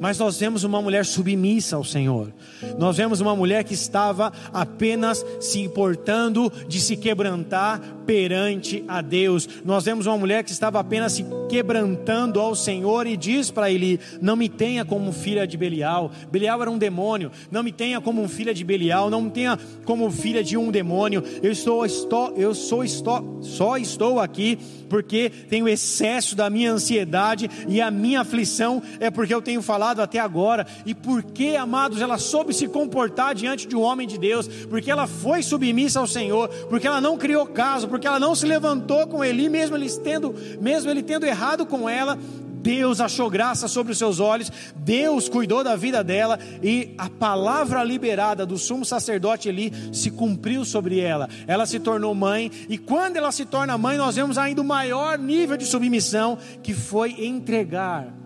[0.00, 2.32] mas nós vemos uma mulher submissa ao Senhor.
[2.78, 9.48] Nós vemos uma mulher que estava apenas se importando de se quebrantar perante a Deus.
[9.64, 14.00] Nós vemos uma mulher que estava apenas se quebrantando ao Senhor e diz para ele:
[14.20, 16.10] Não me tenha como filha de Belial.
[16.32, 17.30] Belial era um demônio.
[17.50, 19.10] Não me tenha como filha de Belial.
[19.10, 21.22] Não me tenha como filha de um demônio.
[21.42, 24.58] Eu estou, estou eu sou, estou, só estou aqui
[24.88, 29.89] porque tenho excesso da minha ansiedade e a minha aflição é porque eu tenho falado
[29.98, 30.66] até agora.
[30.86, 35.06] E porque, amados, ela soube se comportar diante de um homem de Deus, porque ela
[35.06, 39.24] foi submissa ao Senhor, porque ela não criou caso, porque ela não se levantou com
[39.24, 42.18] Eli, mesmo ele tendo, mesmo ele tendo errado com ela,
[42.60, 47.82] Deus achou graça sobre os seus olhos, Deus cuidou da vida dela e a palavra
[47.82, 51.28] liberada do sumo sacerdote ali se cumpriu sobre ela.
[51.46, 55.18] Ela se tornou mãe e quando ela se torna mãe, nós vemos ainda o maior
[55.18, 58.19] nível de submissão que foi entregar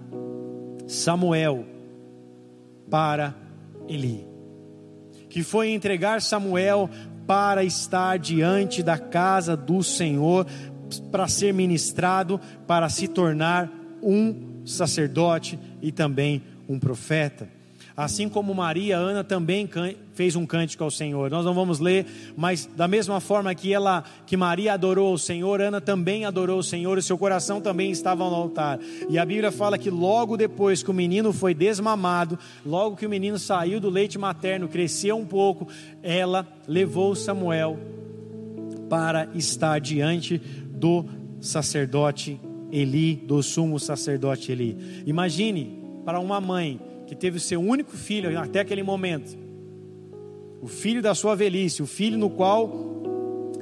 [0.87, 1.65] Samuel
[2.91, 3.35] para
[3.89, 4.27] Eli.
[5.29, 6.89] Que foi entregar Samuel
[7.27, 10.47] para estar diante da casa do Senhor,
[11.11, 13.71] para ser ministrado, para se tornar
[14.03, 17.49] um sacerdote e também um profeta.
[17.97, 19.71] Assim como Maria, Ana também
[20.15, 21.31] fez um cântico ao Senhor.
[21.31, 22.05] Nós não vamos ler,
[22.37, 26.63] mas da mesma forma que ela, que Maria adorou o Senhor, Ana também adorou o
[26.63, 28.81] Senhor e seu coração também estava no altar.
[29.09, 33.11] E a Bíblia fala que logo depois que o menino foi desmamado, logo que o
[33.11, 35.69] menino saiu do leite materno, cresceu um pouco,
[36.03, 37.79] ela levou Samuel
[38.89, 41.05] para estar diante do
[41.41, 42.41] sacerdote
[42.73, 45.03] Eli, do sumo sacerdote Eli.
[45.07, 49.37] Imagine para uma mãe que teve o seu único filho até aquele momento,
[50.61, 52.73] o filho da sua velhice, o filho no qual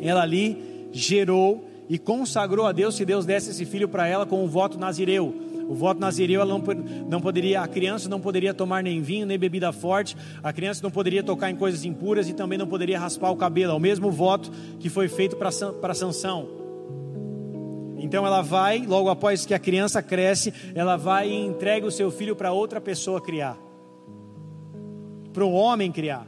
[0.00, 4.44] ela ali gerou e consagrou a Deus se Deus desse esse filho para ela com
[4.44, 5.34] o voto nazireu.
[5.68, 6.62] O voto nazireu ela não,
[7.08, 10.90] não poderia, a criança não poderia tomar nem vinho nem bebida forte, a criança não
[10.90, 13.72] poderia tocar em coisas impuras e também não poderia raspar o cabelo.
[13.72, 16.61] É o mesmo voto que foi feito para Sansão.
[18.02, 22.10] Então ela vai, logo após que a criança cresce, ela vai e entrega o seu
[22.10, 23.56] filho para outra pessoa criar.
[25.32, 26.26] Para um homem criar.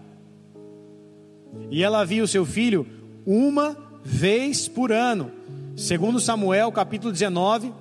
[1.71, 2.87] E ela via o seu filho
[3.27, 5.33] uma vez por ano.
[5.77, 7.73] Segundo Samuel, capítulo 19,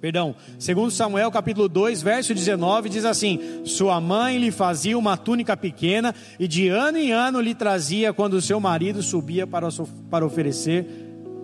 [0.00, 5.54] Perdão, segundo Samuel capítulo 2, verso 19, diz assim: Sua mãe lhe fazia uma túnica
[5.54, 9.68] pequena e de ano em ano lhe trazia quando seu marido subia para,
[10.10, 10.86] para oferecer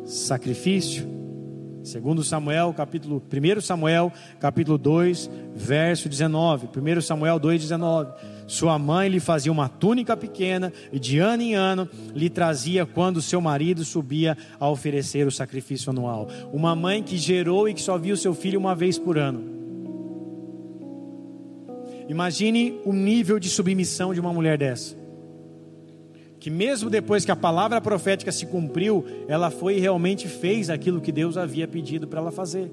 [0.06, 1.19] sacrifício.
[1.82, 6.68] Segundo Samuel, capítulo 1 Samuel, capítulo 2, verso 19.
[6.68, 8.12] 1 Samuel 2, 19.
[8.46, 13.22] Sua mãe lhe fazia uma túnica pequena e de ano em ano lhe trazia quando
[13.22, 16.28] seu marido subia a oferecer o sacrifício anual.
[16.52, 19.58] Uma mãe que gerou e que só via o seu filho uma vez por ano.
[22.08, 24.99] Imagine o nível de submissão de uma mulher dessa
[26.40, 31.00] que mesmo depois que a palavra profética se cumpriu, ela foi e realmente fez aquilo
[31.00, 32.72] que Deus havia pedido para ela fazer.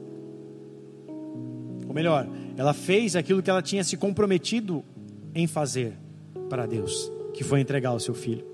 [1.85, 2.25] Ou melhor,
[2.55, 4.83] ela fez aquilo que ela tinha se comprometido
[5.35, 5.93] em fazer
[6.49, 8.45] para Deus, que foi entregar o seu filho.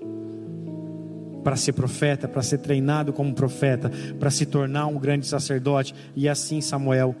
[1.44, 6.28] Para ser profeta, para ser treinado como profeta, para se tornar um grande sacerdote, e
[6.28, 7.14] assim Samuel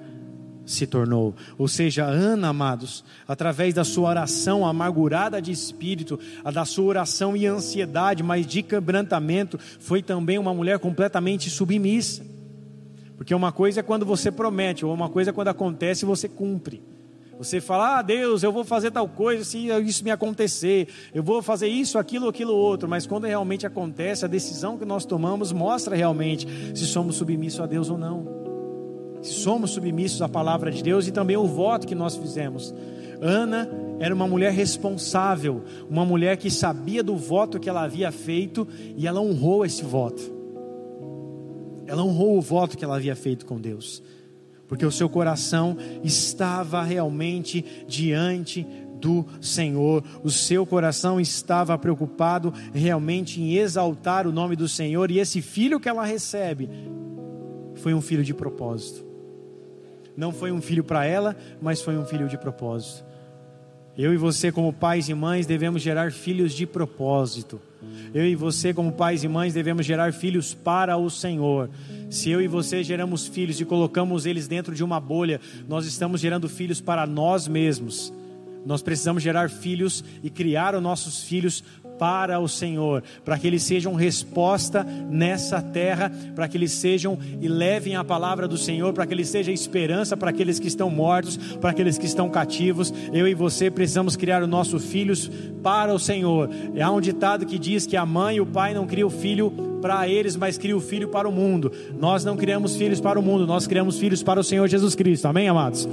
[0.66, 1.34] se tornou.
[1.58, 7.36] Ou seja, Ana, amados, através da sua oração amargurada de espírito, a da sua oração
[7.36, 12.24] e ansiedade, mas de quebrantamento, foi também uma mulher completamente submissa.
[13.16, 16.28] Porque uma coisa é quando você promete, ou uma coisa é quando acontece e você
[16.28, 16.82] cumpre.
[17.38, 21.42] Você fala, ah, Deus, eu vou fazer tal coisa se isso me acontecer, eu vou
[21.42, 22.88] fazer isso, aquilo, aquilo, outro.
[22.88, 26.46] Mas quando realmente acontece, a decisão que nós tomamos mostra realmente
[26.76, 28.53] se somos submissos a Deus ou não
[29.24, 32.74] se somos submissos à palavra de Deus e também o voto que nós fizemos.
[33.22, 38.68] Ana era uma mulher responsável, uma mulher que sabia do voto que ela havia feito
[38.94, 40.22] e ela honrou esse voto.
[41.86, 44.02] Ela honrou o voto que ela havia feito com Deus,
[44.68, 48.66] porque o seu coração estava realmente diante
[49.00, 55.18] do Senhor, o seu coração estava preocupado realmente em exaltar o nome do Senhor, e
[55.18, 56.68] esse filho que ela recebe
[57.76, 59.13] foi um filho de propósito.
[60.16, 63.04] Não foi um filho para ela, mas foi um filho de propósito.
[63.96, 67.60] Eu e você, como pais e mães, devemos gerar filhos de propósito.
[68.12, 71.70] Eu e você, como pais e mães, devemos gerar filhos para o Senhor.
[72.10, 76.20] Se eu e você geramos filhos e colocamos eles dentro de uma bolha, nós estamos
[76.20, 78.12] gerando filhos para nós mesmos.
[78.66, 81.62] Nós precisamos gerar filhos e criar os nossos filhos
[81.98, 87.48] para o Senhor, para que eles sejam resposta nessa terra, para que eles sejam e
[87.48, 91.36] levem a palavra do Senhor, para que eles sejam esperança para aqueles que estão mortos,
[91.60, 92.92] para aqueles que estão cativos.
[93.12, 95.30] Eu e você precisamos criar os nossos filhos
[95.62, 96.50] para o Senhor.
[96.80, 99.73] Há um ditado que diz que a mãe e o pai não criam o filho
[99.84, 101.70] para eles, mas cria o filho para o mundo.
[102.00, 105.26] Nós não criamos filhos para o mundo, nós criamos filhos para o Senhor Jesus Cristo.
[105.26, 105.86] Amém, amados?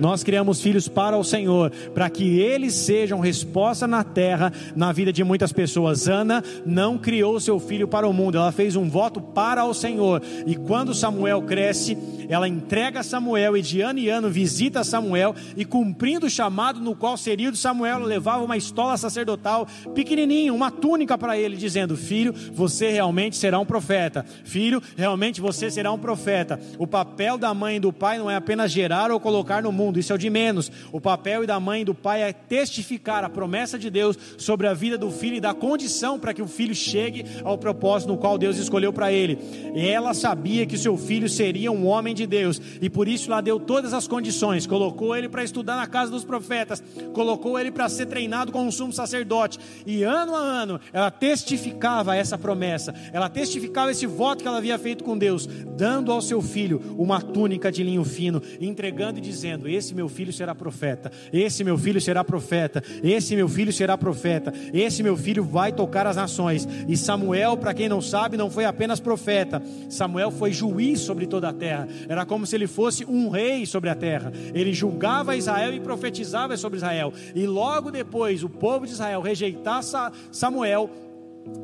[0.00, 5.12] Nós criamos filhos para o Senhor, para que eles sejam resposta na terra, na vida
[5.12, 6.08] de muitas pessoas.
[6.08, 10.20] Ana não criou seu filho para o mundo, ela fez um voto para o Senhor.
[10.44, 11.96] E quando Samuel cresce,
[12.28, 16.94] ela entrega Samuel e de ano em ano visita Samuel e cumprindo o chamado no
[16.94, 22.34] qual seria de Samuel, levava uma estola sacerdotal pequenininha, uma túnica para ele, dizendo: Filho,
[22.52, 24.24] você realmente será um profeta.
[24.44, 26.60] Filho, realmente você será um profeta.
[26.78, 29.98] O papel da mãe e do pai não é apenas gerar ou colocar no mundo,
[29.98, 30.70] isso é o de menos.
[30.92, 34.74] O papel da mãe e do pai é testificar a promessa de Deus sobre a
[34.74, 38.38] vida do filho e dar condição para que o filho chegue ao propósito no qual
[38.38, 39.38] Deus escolheu para ele.
[39.74, 43.40] E ela sabia que seu filho seria um homem de Deus e por isso ela
[43.40, 47.88] deu todas as condições, colocou ele para estudar na casa dos profetas, colocou ele para
[47.88, 52.94] ser treinado como um sumo sacerdote e ano a ano ela testificava essa promessa.
[53.12, 57.20] Ela testificava esse voto que ela havia feito com Deus, dando ao seu filho uma
[57.20, 62.00] túnica de linho fino, entregando e dizendo: Esse meu filho será profeta, esse meu filho
[62.00, 66.66] será profeta, esse meu filho será profeta, esse meu filho vai tocar as nações.
[66.88, 71.48] E Samuel, para quem não sabe, não foi apenas profeta, Samuel foi juiz sobre toda
[71.48, 75.72] a terra, era como se ele fosse um rei sobre a terra, ele julgava Israel
[75.74, 79.82] e profetizava sobre Israel, e logo depois o povo de Israel rejeitar
[80.30, 80.90] Samuel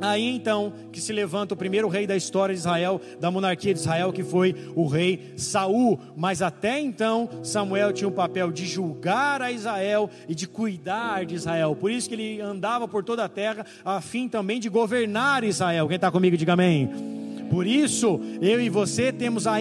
[0.00, 3.80] Aí então que se levanta o primeiro rei da história de Israel, da monarquia de
[3.80, 5.98] Israel, que foi o rei Saul.
[6.16, 11.34] Mas até então Samuel tinha o papel de julgar a Israel e de cuidar de
[11.34, 11.76] Israel.
[11.76, 15.88] Por isso que ele andava por toda a terra, a fim também de governar Israel.
[15.88, 17.21] Quem está comigo, diga amém.
[17.52, 19.56] Por isso, eu e você temos a,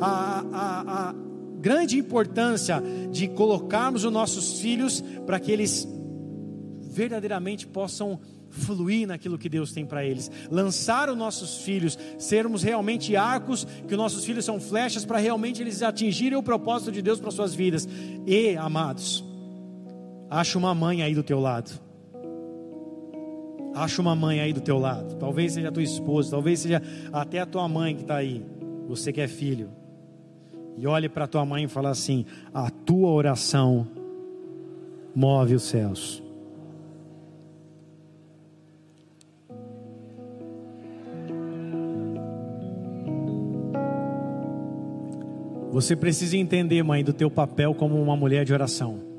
[0.00, 1.14] a, a, a
[1.58, 5.84] grande importância de colocarmos os nossos filhos para que eles
[6.80, 13.16] verdadeiramente possam fluir naquilo que Deus tem para eles, lançar os nossos filhos, sermos realmente
[13.16, 17.18] arcos, que os nossos filhos são flechas para realmente eles atingirem o propósito de Deus
[17.18, 17.88] para suas vidas.
[18.24, 19.24] E, amados,
[20.30, 21.72] acha uma mãe aí do teu lado.
[23.74, 25.14] Acha uma mãe aí do teu lado.
[25.16, 28.44] Talvez seja a tua esposa, talvez seja até a tua mãe que está aí.
[28.88, 29.70] Você que é filho.
[30.76, 33.86] E olhe para tua mãe e fala assim: a tua oração
[35.14, 36.22] move os céus.
[45.70, 49.11] Você precisa entender, mãe, do teu papel como uma mulher de oração.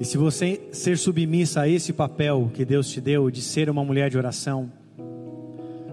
[0.00, 3.84] E se você ser submissa a esse papel que Deus te deu de ser uma
[3.84, 4.70] mulher de oração,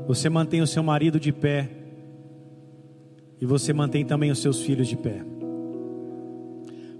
[0.07, 1.69] você mantém o seu marido de pé
[3.41, 5.23] e você mantém também os seus filhos de pé.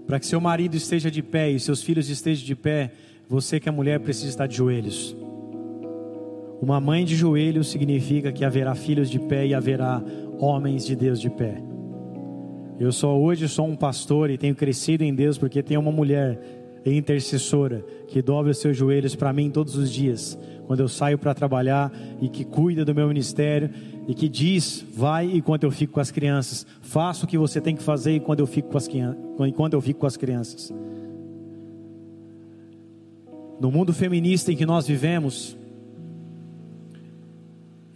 [0.06, 2.92] Para que seu marido esteja de pé e seus filhos estejam de pé,
[3.28, 5.16] você que é mulher precisa estar de joelhos.
[6.60, 10.02] Uma mãe de joelhos significa que haverá filhos de pé e haverá
[10.38, 11.62] homens de Deus de pé.
[12.78, 16.38] Eu só hoje sou um pastor e tenho crescido em Deus porque tenho uma mulher
[16.94, 21.34] intercessora que dobra os seus joelhos para mim todos os dias, quando eu saio para
[21.34, 23.70] trabalhar e que cuida do meu ministério
[24.06, 27.74] e que diz: "Vai enquanto eu fico com as crianças, faça o que você tem
[27.74, 28.88] que fazer enquanto eu fico com as
[29.46, 30.72] enquanto eu fico com as crianças".
[33.58, 35.56] No mundo feminista em que nós vivemos,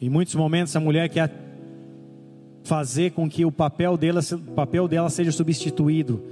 [0.01, 1.31] em muitos momentos a mulher quer
[2.65, 6.23] fazer com que o papel dela, o papel dela seja substituído,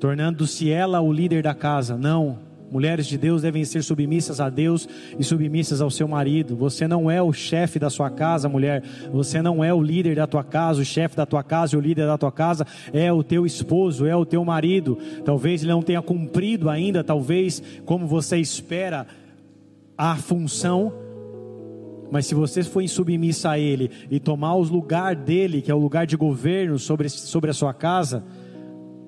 [0.00, 1.96] tornando-se ela o líder da casa.
[1.96, 2.38] Não.
[2.70, 4.88] Mulheres de Deus devem ser submissas a Deus
[5.18, 6.56] e submissas ao seu marido.
[6.56, 8.82] Você não é o chefe da sua casa, mulher.
[9.12, 12.06] Você não é o líder da tua casa, o chefe da tua casa, o líder
[12.06, 14.98] da tua casa é o teu esposo, é o teu marido.
[15.24, 19.06] Talvez ele não tenha cumprido ainda, talvez como você espera
[19.96, 21.06] a função
[22.10, 25.78] mas se você for insubmissa a Ele e tomar o lugar dele, que é o
[25.78, 28.22] lugar de governo sobre, sobre a sua casa,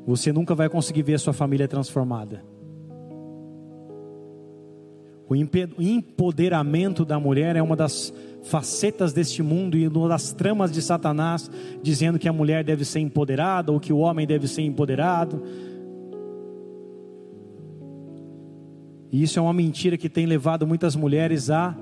[0.08, 2.42] você nunca vai conseguir ver a sua família transformada.
[5.28, 8.10] O empoderamento da mulher é uma das
[8.42, 11.50] facetas deste mundo e uma das tramas de Satanás,
[11.82, 15.42] dizendo que a mulher deve ser empoderada ou que o homem deve ser empoderado.
[19.12, 21.76] E isso é uma mentira que tem levado muitas mulheres a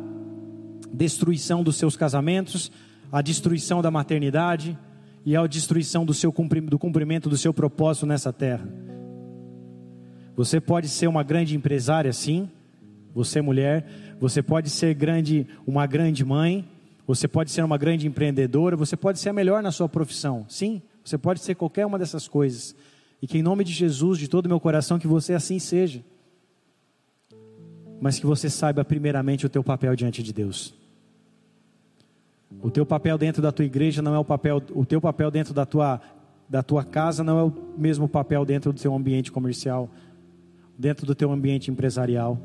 [0.92, 2.72] destruição dos seus casamentos,
[3.12, 4.76] a destruição da maternidade
[5.26, 6.32] e a destruição do, seu,
[6.70, 8.66] do cumprimento do seu propósito nessa terra.
[10.36, 12.48] Você pode ser uma grande empresária, sim,
[13.12, 13.84] você mulher,
[14.20, 16.64] você pode ser grande, uma grande mãe,
[17.04, 20.80] você pode ser uma grande empreendedora, você pode ser a melhor na sua profissão, sim,
[21.04, 22.76] você pode ser qualquer uma dessas coisas.
[23.20, 26.04] E que em nome de Jesus, de todo o meu coração, que você assim seja.
[28.00, 30.85] Mas que você saiba primeiramente o teu papel diante de Deus.
[32.62, 35.52] O teu papel dentro da tua igreja não é o papel, o teu papel dentro
[35.52, 36.00] da tua,
[36.48, 39.90] da tua casa não é o mesmo papel dentro do teu ambiente comercial,
[40.78, 42.38] dentro do teu ambiente empresarial.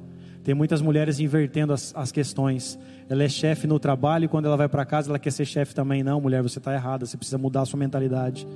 [0.43, 2.77] Tem muitas mulheres invertendo as, as questões.
[3.07, 5.75] Ela é chefe no trabalho e quando ela vai para casa ela quer ser chefe
[5.75, 6.01] também.
[6.01, 7.05] Não, mulher, você está errada.
[7.05, 8.47] Você precisa mudar a sua mentalidade.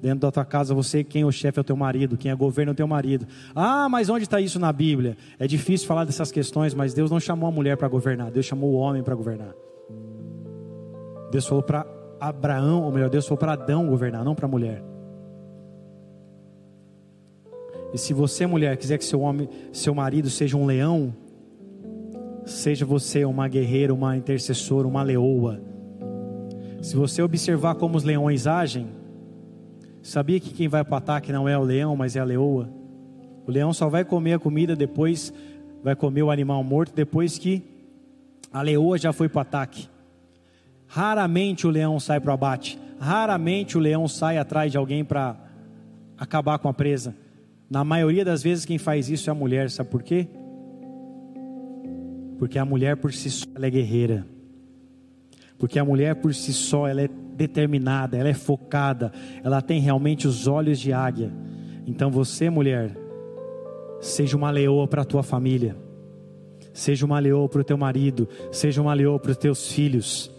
[0.00, 2.34] Dentro da tua casa, você, quem é o chefe é o teu marido, quem é
[2.34, 3.24] governo é o teu marido.
[3.54, 5.16] Ah, mas onde está isso na Bíblia?
[5.38, 8.70] É difícil falar dessas questões, mas Deus não chamou a mulher para governar, Deus chamou
[8.70, 9.54] o homem para governar.
[11.32, 11.86] Deus falou para
[12.20, 14.84] Abraão, ou melhor, Deus falou para Adão governar, não para a mulher.
[17.94, 21.14] E se você, mulher, quiser que seu homem, seu marido seja um leão,
[22.44, 25.58] seja você uma guerreira, uma intercessora, uma leoa.
[26.82, 28.88] Se você observar como os leões agem,
[30.02, 32.68] sabia que quem vai para o ataque não é o leão, mas é a leoa?
[33.46, 35.32] O leão só vai comer a comida depois,
[35.82, 37.62] vai comer o animal morto depois que
[38.52, 39.91] a leoa já foi para o ataque.
[40.94, 42.78] Raramente o leão sai para o abate.
[43.00, 45.34] Raramente o leão sai atrás de alguém para
[46.18, 47.16] acabar com a presa.
[47.70, 50.28] Na maioria das vezes quem faz isso é a mulher, sabe por quê?
[52.38, 54.26] Porque a mulher por si só é guerreira.
[55.58, 59.12] Porque a mulher por si só ela é determinada, ela é focada,
[59.42, 61.32] ela tem realmente os olhos de águia.
[61.86, 62.94] Então você, mulher,
[63.98, 65.74] seja uma leoa para a tua família.
[66.74, 70.31] Seja uma leoa para o teu marido, seja uma leoa para os teus filhos.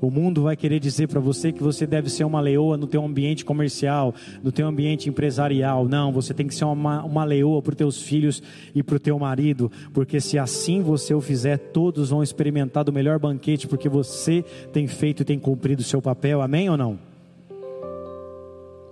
[0.00, 3.04] O mundo vai querer dizer para você que você deve ser uma leoa no teu
[3.04, 5.86] ambiente comercial, no teu ambiente empresarial.
[5.86, 8.42] Não, você tem que ser uma, uma leoa para os teus filhos
[8.74, 12.92] e para o teu marido, porque se assim você o fizer, todos vão experimentar do
[12.92, 14.42] melhor banquete, porque você
[14.72, 16.40] tem feito e tem cumprido o seu papel.
[16.40, 16.98] Amém ou não?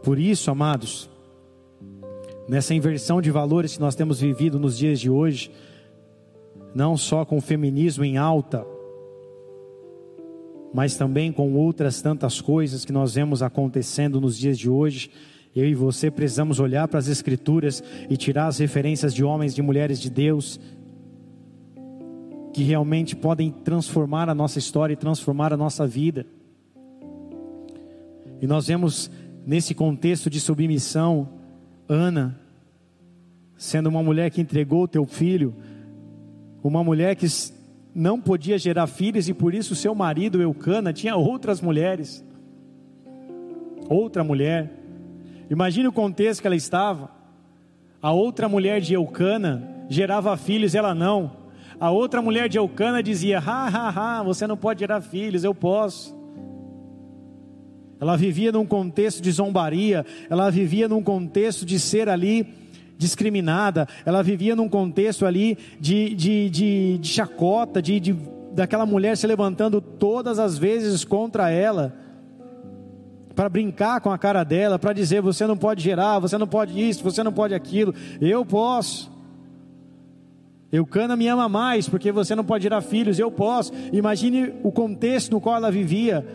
[0.02, 1.08] Por isso, amados,
[2.46, 5.50] nessa inversão de valores que nós temos vivido nos dias de hoje,
[6.74, 8.66] não só com o feminismo em alta,
[10.72, 15.10] mas também com outras tantas coisas que nós vemos acontecendo nos dias de hoje.
[15.54, 19.62] Eu e você precisamos olhar para as Escrituras e tirar as referências de homens e
[19.62, 20.60] mulheres de Deus
[22.52, 26.26] que realmente podem transformar a nossa história e transformar a nossa vida.
[28.40, 29.10] E nós vemos
[29.46, 31.28] nesse contexto de submissão,
[31.88, 32.38] Ana,
[33.56, 35.54] sendo uma mulher que entregou o teu filho,
[36.62, 37.26] uma mulher que
[37.94, 42.24] não podia gerar filhos e por isso seu marido Eucana tinha outras mulheres.
[43.88, 44.70] Outra mulher.
[45.50, 47.10] Imagine o contexto que ela estava.
[48.00, 51.32] A outra mulher de Eucana gerava filhos, ela não.
[51.80, 55.54] A outra mulher de Eucana dizia: ha, ha, ha, você não pode gerar filhos, eu
[55.54, 56.16] posso.
[58.00, 62.46] Ela vivia num contexto de zombaria, ela vivia num contexto de ser ali
[62.98, 68.16] discriminada, ela vivia num contexto ali de, de, de, de chacota, de, de,
[68.52, 71.94] daquela mulher se levantando todas as vezes contra ela,
[73.36, 76.78] para brincar com a cara dela, para dizer: você não pode gerar, você não pode
[76.78, 79.16] isso, você não pode aquilo, eu posso.
[80.70, 83.72] Eucana me ama mais, porque você não pode gerar filhos, eu posso.
[83.90, 86.26] Imagine o contexto no qual ela vivia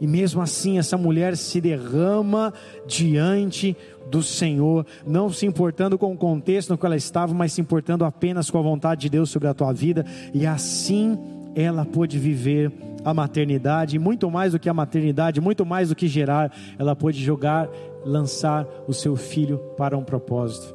[0.00, 2.52] e mesmo assim, essa mulher se derrama
[2.86, 3.76] diante
[4.10, 8.04] do Senhor, não se importando com o contexto no qual ela estava, mas se importando
[8.04, 11.18] apenas com a vontade de Deus sobre a tua vida, e assim
[11.54, 12.72] ela pôde viver
[13.04, 17.22] a maternidade, muito mais do que a maternidade, muito mais do que gerar, ela pôde
[17.22, 17.68] jogar,
[18.04, 20.74] lançar o seu filho para um propósito.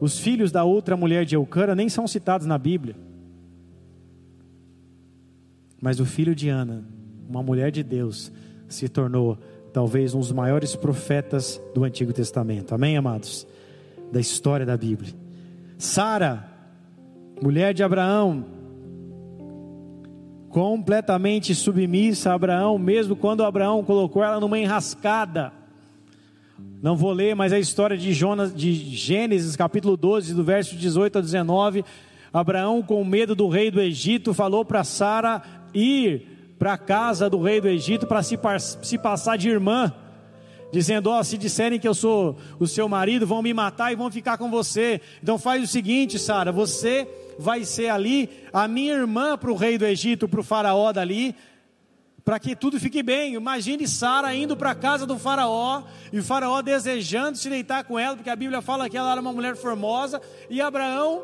[0.00, 2.94] Os filhos da outra mulher de Eucana nem são citados na Bíblia,
[5.80, 6.84] mas o filho de Ana,
[7.28, 8.32] uma mulher de Deus,
[8.68, 9.38] se tornou
[9.72, 12.74] talvez um dos maiores profetas do Antigo Testamento.
[12.74, 13.46] Amém, amados?
[14.12, 15.12] Da história da Bíblia.
[15.76, 16.48] Sara,
[17.42, 18.44] mulher de Abraão,
[20.48, 25.52] completamente submissa a Abraão, mesmo quando Abraão colocou ela numa enrascada.
[26.82, 31.18] Não vou ler, mas a história de, Jonas, de Gênesis, capítulo 12, do verso 18
[31.18, 31.84] a 19.
[32.32, 35.42] Abraão, com medo do rei do Egito, falou para Sara
[35.74, 38.38] ir para a casa do rei do Egito para se,
[38.82, 39.92] se passar de irmã,
[40.72, 43.96] dizendo: Ó, oh, se disserem que eu sou o seu marido, vão me matar e
[43.96, 45.00] vão ficar com você.
[45.22, 49.78] Então faz o seguinte, Sara, você vai ser ali a minha irmã para o rei
[49.78, 51.34] do Egito, para o faraó dali,
[52.24, 53.34] para que tudo fique bem.
[53.34, 57.98] Imagine Sara indo para a casa do faraó e o faraó desejando se deitar com
[57.98, 61.22] ela, porque a Bíblia fala que ela era uma mulher formosa, e Abraão,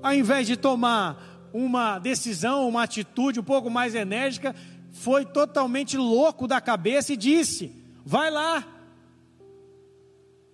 [0.00, 4.54] ao invés de tomar uma decisão, uma atitude um pouco mais enérgica,
[4.90, 7.72] foi totalmente louco da cabeça e disse:
[8.04, 8.66] Vai lá,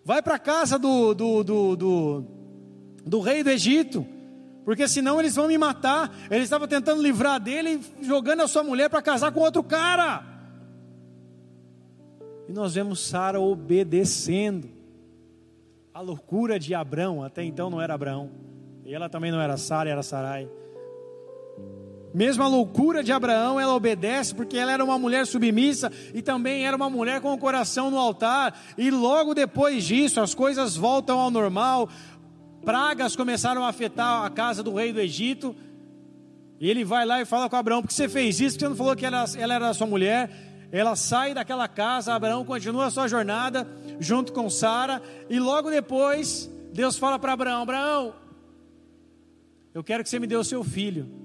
[0.05, 2.25] vai para a casa do, do, do, do,
[3.05, 4.07] do rei do Egito,
[4.63, 6.15] porque senão eles vão me matar.
[6.31, 10.23] Ele estava tentando livrar dele, jogando a sua mulher para casar com outro cara.
[12.47, 14.69] E nós vemos Sara obedecendo.
[15.95, 18.31] A loucura de Abrão, até então não era Abraão.
[18.85, 20.49] E ela também não era Sara, era Sarai.
[22.13, 26.67] Mesmo a loucura de Abraão, ela obedece, porque ela era uma mulher submissa e também
[26.67, 28.59] era uma mulher com o coração no altar.
[28.77, 31.89] E logo depois disso, as coisas voltam ao normal.
[32.65, 35.55] Pragas começaram a afetar a casa do rei do Egito.
[36.59, 38.57] E ele vai lá e fala com Abraão: Por que você fez isso?
[38.57, 40.31] Porque você não falou que ela, ela era sua mulher?
[40.73, 43.69] Ela sai daquela casa, Abraão continua a sua jornada
[44.01, 45.01] junto com Sara.
[45.29, 48.15] E logo depois, Deus fala para Abraão: Abraão,
[49.73, 51.20] eu quero que você me dê o seu filho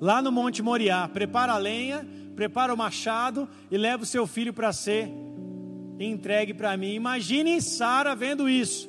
[0.00, 4.52] lá no Monte Moriá, prepara a lenha, prepara o machado e leva o seu filho
[4.52, 5.10] para ser
[5.98, 6.94] entregue para mim.
[6.94, 8.88] Imagine Sara vendo isso.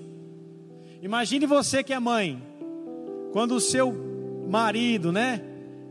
[1.02, 2.42] Imagine você que é mãe,
[3.32, 3.94] quando o seu
[4.50, 5.42] marido, né,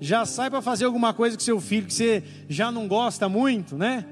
[0.01, 3.77] já sai para fazer alguma coisa com seu filho que você já não gosta muito,
[3.77, 4.05] né?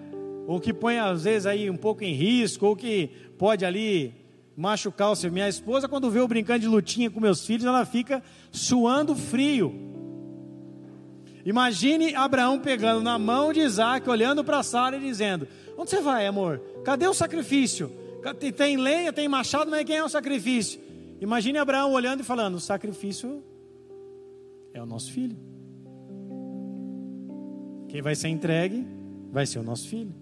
[0.47, 4.15] Ou que põe às vezes aí um pouco em risco, ou que pode ali
[4.57, 5.31] machucar o seu.
[5.31, 9.96] Minha esposa, quando vê eu brincando de lutinha com meus filhos, ela fica suando frio.
[11.47, 15.47] Imagine Abraão pegando na mão de Isaac, olhando para Sara e dizendo:
[15.79, 16.59] Onde você vai, amor?
[16.85, 17.89] Cadê o sacrifício?
[18.57, 20.81] Tem lenha, tem machado, mas quem é o sacrifício?
[21.21, 23.45] Imagine Abraão olhando e falando: O sacrifício
[24.75, 25.39] é o nosso filho.
[27.89, 28.85] Quem vai ser entregue
[29.31, 30.13] vai ser o nosso filho.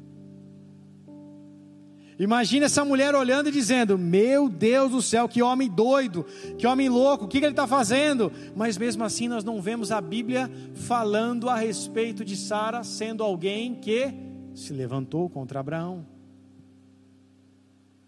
[2.18, 6.24] Imagina essa mulher olhando e dizendo: Meu Deus do céu, que homem doido,
[6.56, 8.30] que homem louco, o que, que ele está fazendo?
[8.54, 13.74] Mas mesmo assim, nós não vemos a Bíblia falando a respeito de Sara sendo alguém
[13.74, 14.14] que
[14.54, 16.06] se levantou contra Abraão.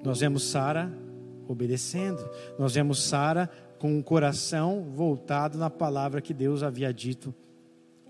[0.04, 0.92] Nós vemos Sara
[1.48, 2.28] obedecendo,
[2.58, 7.34] nós vemos Sara com o coração voltado na palavra que Deus havia dito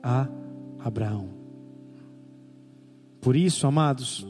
[0.03, 0.28] a
[0.78, 1.30] Abraão.
[3.20, 4.26] Por isso, amados,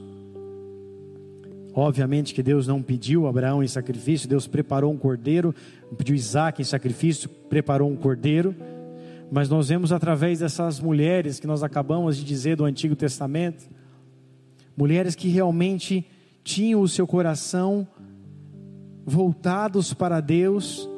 [1.79, 5.55] Obviamente que Deus não pediu Abraão em sacrifício, Deus preparou um cordeiro,
[5.95, 8.57] pediu Isaac em sacrifício, preparou um cordeiro.
[9.31, 13.69] Mas nós vemos através dessas mulheres que nós acabamos de dizer do Antigo Testamento,
[14.75, 16.07] mulheres que realmente
[16.43, 17.87] tinham o seu coração
[19.05, 20.89] voltados para Deus,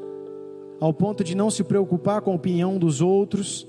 [0.79, 3.67] ao ponto de não se preocupar com a opinião dos outros,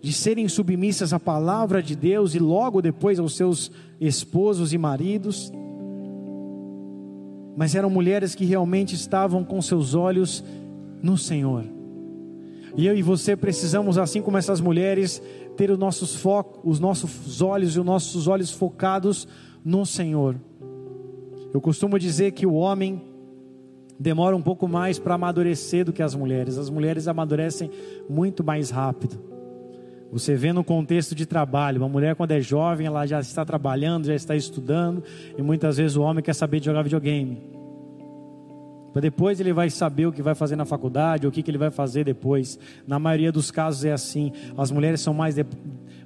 [0.00, 5.50] de serem submissas à palavra de Deus e logo depois aos seus esposos e maridos.
[7.58, 10.44] Mas eram mulheres que realmente estavam com seus olhos
[11.02, 11.64] no Senhor.
[12.76, 15.20] E eu e você precisamos, assim como essas mulheres,
[15.56, 19.26] ter os nossos focos, os nossos olhos e os nossos olhos focados
[19.64, 20.36] no Senhor.
[21.52, 23.02] Eu costumo dizer que o homem
[23.98, 26.58] demora um pouco mais para amadurecer do que as mulheres.
[26.58, 27.72] As mulheres amadurecem
[28.08, 29.18] muito mais rápido.
[30.10, 34.06] Você vê no contexto de trabalho, uma mulher quando é jovem, ela já está trabalhando,
[34.06, 35.02] já está estudando,
[35.36, 37.58] e muitas vezes o homem quer saber de jogar videogame.
[38.92, 41.50] Para depois ele vai saber o que vai fazer na faculdade, ou o que, que
[41.50, 42.58] ele vai fazer depois.
[42.86, 44.32] Na maioria dos casos é assim.
[44.56, 45.44] As mulheres são mais, de,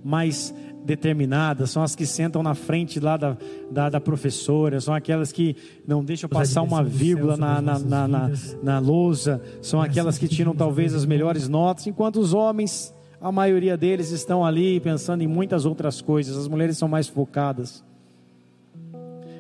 [0.05, 0.53] mais
[0.85, 3.37] determinadas, são as que sentam na frente lá da,
[3.71, 8.31] da, da professora, são aquelas que não deixam passar uma vírgula na, na, na, na,
[8.63, 12.93] na lousa, são aquelas que tiram talvez as melhores notas, enquanto os homens,
[13.23, 17.85] a maioria deles estão ali pensando em muitas outras coisas, as mulheres são mais focadas.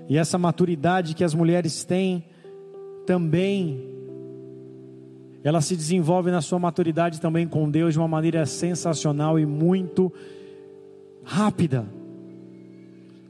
[0.09, 2.25] E essa maturidade que as mulheres têm
[3.05, 3.91] também
[5.43, 10.13] ela se desenvolve na sua maturidade também com Deus de uma maneira sensacional e muito
[11.25, 11.85] rápida.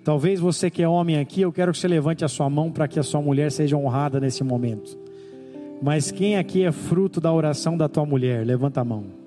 [0.04, 2.86] Talvez você que é homem aqui, eu quero que você levante a sua mão para
[2.86, 4.98] que a sua mulher seja honrada nesse momento.
[5.80, 8.44] Mas quem aqui é fruto da oração da tua mulher?
[8.44, 9.21] Levanta a mão.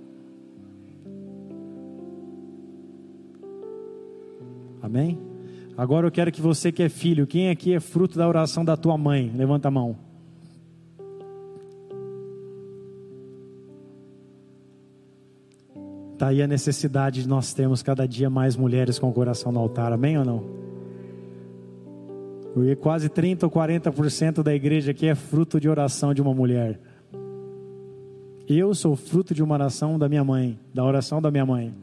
[4.86, 5.18] Amém?
[5.76, 8.78] Agora eu quero que você que é filho, quem aqui é fruto da oração da
[8.78, 9.32] tua mãe?
[9.36, 9.98] Levanta a mão.
[16.14, 19.60] Está aí a necessidade de nós termos cada dia mais mulheres com o coração no
[19.60, 20.44] altar, amém ou não?
[22.54, 26.80] Porque quase 30 ou 40% da igreja aqui é fruto de oração de uma mulher.
[28.48, 31.74] Eu sou fruto de uma oração da minha mãe, da oração da minha mãe.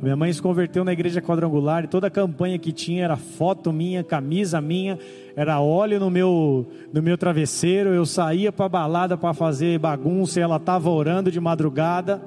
[0.00, 3.72] Minha mãe se converteu na igreja quadrangular e toda a campanha que tinha era foto
[3.72, 4.98] minha, camisa minha,
[5.34, 7.94] era óleo no meu, no meu travesseiro.
[7.94, 12.20] Eu saía para balada para fazer bagunça e ela estava orando de madrugada.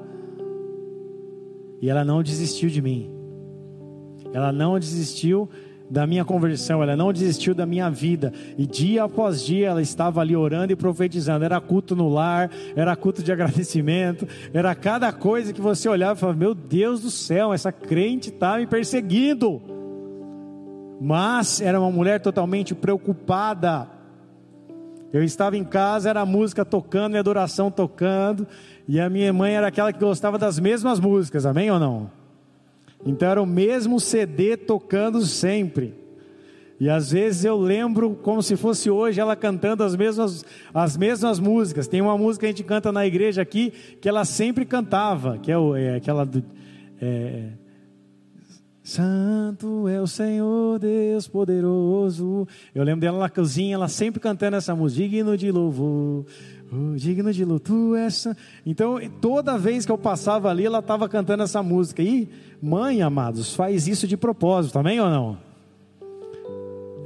[1.79, 3.11] E ela não desistiu de mim.
[4.33, 5.47] Ela não desistiu
[5.89, 8.31] da minha conversão, ela não desistiu da minha vida.
[8.57, 11.43] E dia após dia ela estava ali orando e profetizando.
[11.43, 16.19] Era culto no lar, era culto de agradecimento, era cada coisa que você olhava e
[16.19, 19.61] falava: Meu Deus do céu, essa crente está me perseguindo.
[21.01, 23.87] Mas era uma mulher totalmente preocupada.
[25.11, 28.45] Eu estava em casa, era a música tocando, minha adoração tocando,
[28.87, 32.18] e a minha mãe era aquela que gostava das mesmas músicas, amém ou não?
[33.05, 35.93] Então era o mesmo CD tocando sempre.
[36.79, 41.39] E às vezes eu lembro como se fosse hoje ela cantando as mesmas, as mesmas
[41.39, 41.87] músicas.
[41.87, 45.51] Tem uma música que a gente canta na igreja aqui que ela sempre cantava, que
[45.51, 46.41] é, o, é aquela do,
[47.01, 47.49] é,
[48.89, 52.47] Santo é o Senhor Deus poderoso.
[52.73, 56.25] Eu lembro dela na cozinha, ela sempre cantando essa música, digno de louvor.
[56.71, 58.27] Oh, digno de luto, és.
[58.63, 62.03] Então, toda vez que eu passava ali, ela estava cantando essa música.
[62.03, 62.29] E,
[62.61, 65.37] mãe, amados, faz isso de propósito, também ou não?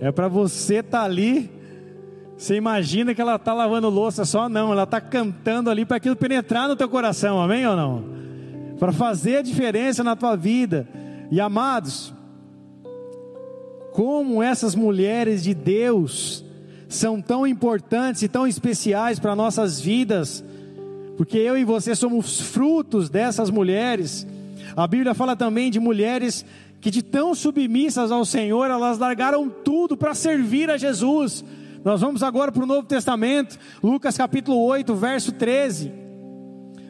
[0.02, 1.50] É para você estar tá ali.
[2.36, 4.50] Você imagina que ela está lavando louça só?
[4.50, 8.04] Não, ela está cantando ali para aquilo penetrar no teu coração, amém ou não?
[8.78, 10.86] Para fazer a diferença na tua vida.
[11.32, 12.14] E amados,
[13.94, 16.44] como essas mulheres de Deus,
[16.96, 20.44] são tão importantes e tão especiais para nossas vidas,
[21.18, 24.28] porque eu e você somos frutos dessas mulheres.
[24.76, 26.46] A Bíblia fala também de mulheres
[26.80, 31.44] que, de tão submissas ao Senhor, elas largaram tudo para servir a Jesus.
[31.84, 35.92] Nós vamos agora para o Novo Testamento, Lucas capítulo 8, verso 13.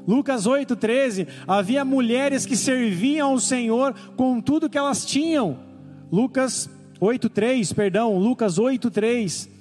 [0.07, 1.27] Lucas 8, 13.
[1.47, 5.57] Havia mulheres que serviam ao Senhor com tudo que elas tinham.
[6.11, 9.52] Lucas 8, 3, perdão, Lucas 8, 3.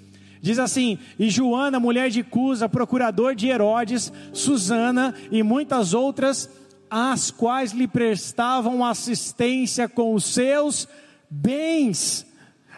[0.43, 6.51] Diz assim: E Joana, mulher de Cusa, procurador de Herodes, Susana e muitas outras,
[6.91, 10.89] as quais lhe prestavam assistência com os seus
[11.31, 12.27] bens.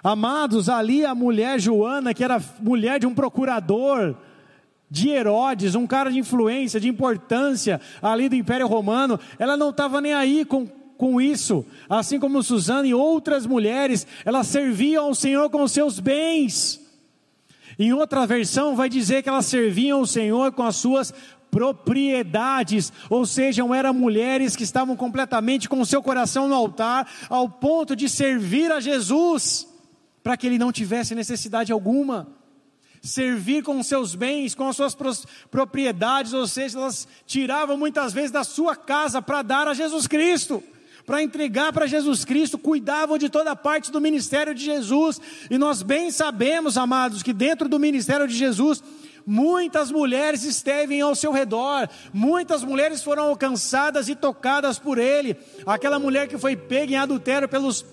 [0.03, 4.15] Amados, ali a mulher Joana, que era mulher de um procurador,
[4.91, 10.03] de Herodes, um cara de influência, de importância ali do Império Romano, ela não estava
[10.03, 15.49] nem aí com, com isso, assim como Susana e outras mulheres, elas serviam ao Senhor
[15.49, 16.84] com os seus bens.
[17.79, 21.13] Em outra versão, vai dizer que elas serviam o Senhor com as suas
[21.51, 27.49] propriedades, ou seja, eram mulheres que estavam completamente com o seu coração no altar, ao
[27.49, 29.69] ponto de servir a Jesus,
[30.23, 32.27] para que ele não tivesse necessidade alguma.
[33.01, 34.97] Servir com os seus bens, com as suas
[35.51, 40.63] propriedades, ou seja, elas tiravam muitas vezes da sua casa para dar a Jesus Cristo
[41.07, 45.83] para entregar para Jesus Cristo, cuidavam de toda parte do ministério de Jesus, e nós
[45.83, 48.83] bem sabemos, amados, que dentro do ministério de Jesus,
[49.27, 55.37] muitas mulheres esteve ao seu redor, muitas mulheres foram alcançadas e tocadas por ele.
[55.67, 57.85] Aquela mulher que foi pega em adultério pelos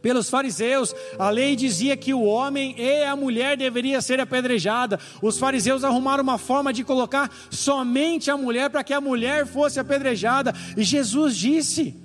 [0.00, 4.98] pelos fariseus, a lei dizia que o homem e a mulher deveria ser apedrejada.
[5.22, 9.78] Os fariseus arrumaram uma forma de colocar somente a mulher para que a mulher fosse
[9.78, 10.52] apedrejada.
[10.76, 12.01] E Jesus disse: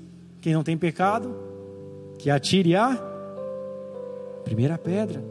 [0.47, 1.35] quem não tem pecado,
[2.17, 2.97] que atire a
[4.45, 5.21] primeira pedra.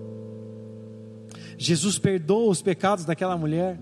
[1.56, 3.78] Jesus perdoa os pecados daquela mulher.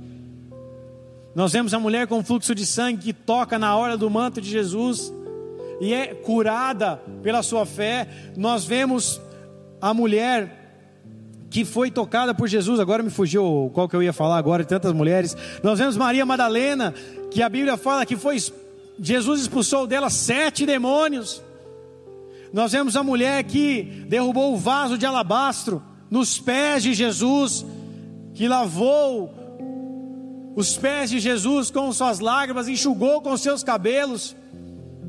[1.34, 4.48] Nós vemos a mulher com fluxo de sangue que toca na hora do manto de
[4.48, 5.12] Jesus
[5.80, 8.06] e é curada pela sua fé.
[8.36, 9.20] Nós vemos
[9.80, 10.86] a mulher
[11.50, 14.68] que foi tocada por Jesus, agora me fugiu qual que eu ia falar agora, de
[14.68, 15.36] tantas mulheres.
[15.64, 16.94] Nós vemos Maria Madalena,
[17.32, 18.36] que a Bíblia fala que foi
[18.98, 21.42] Jesus expulsou dela sete demônios.
[22.52, 27.66] Nós vemos a mulher que derrubou o vaso de alabastro nos pés de Jesus,
[28.34, 29.32] que lavou
[30.54, 34.36] os pés de Jesus com suas lágrimas, enxugou com seus cabelos,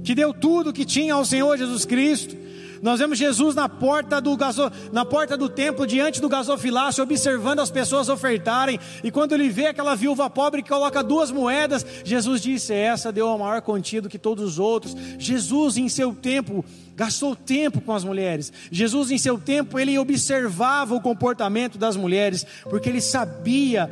[0.03, 2.35] que deu tudo que tinha ao Senhor Jesus Cristo.
[2.81, 7.59] Nós vemos Jesus na porta do gaso, na porta do templo, diante do gasofilácio, observando
[7.59, 8.79] as pessoas ofertarem.
[9.03, 13.29] E quando ele vê aquela viúva pobre que coloca duas moedas, Jesus disse: Essa deu
[13.29, 14.95] a maior quantia do que todos os outros.
[15.17, 16.63] Jesus, em seu tempo,
[16.95, 18.51] gastou tempo com as mulheres.
[18.71, 23.89] Jesus, em seu tempo, ele observava o comportamento das mulheres, porque ele sabia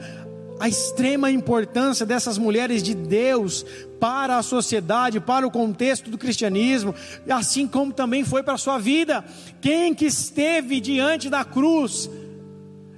[0.59, 3.65] a extrema importância dessas mulheres de Deus
[3.99, 6.93] para a sociedade, para o contexto do cristianismo,
[7.29, 9.23] assim como também foi para a sua vida.
[9.61, 12.09] Quem que esteve diante da cruz,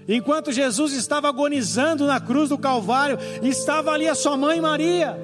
[0.07, 5.17] enquanto Jesus estava agonizando na cruz do Calvário, estava ali a sua mãe Maria.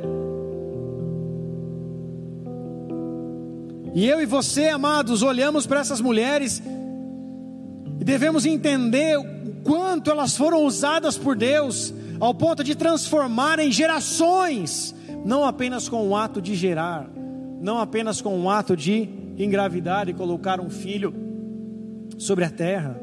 [3.94, 6.62] E eu e você, amados, olhamos para essas mulheres
[8.00, 9.26] e devemos entender o
[9.64, 14.94] quanto elas foram usadas por Deus ao ponto de transformarem gerações,
[15.26, 17.10] não apenas com o ato de gerar,
[17.60, 19.10] não apenas com o ato de
[19.40, 21.12] engravidar e colocar um filho
[22.20, 22.96] sobre a terra,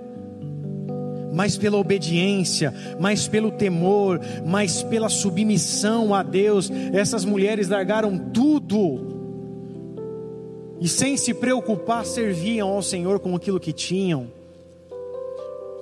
[1.35, 9.19] mas pela obediência, mas pelo temor, mas pela submissão a Deus, essas mulheres largaram tudo
[10.81, 14.38] e sem se preocupar serviam ao Senhor com aquilo que tinham.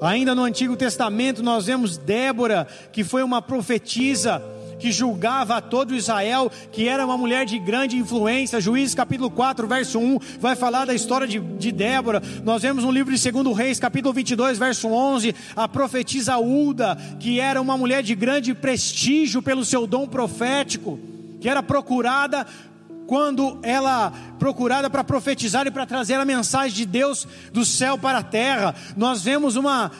[0.01, 4.43] Ainda no Antigo Testamento nós vemos Débora, que foi uma profetisa
[4.79, 8.61] que julgava a todo Israel, que era uma mulher de grande influência.
[8.61, 12.23] Juízes capítulo 4, verso 1, vai falar da história de, de Débora.
[12.45, 17.41] Nós vemos no livro de 2 Reis, capítulo 22, verso 11, a profetisa Uda, que
[17.41, 20.99] era uma mulher de grande prestígio pelo seu dom profético,
[21.41, 22.47] que era procurada
[23.07, 28.19] quando ela procurada para profetizar e para trazer a mensagem de Deus do céu para
[28.19, 28.75] a terra.
[28.97, 29.91] Nós vemos uma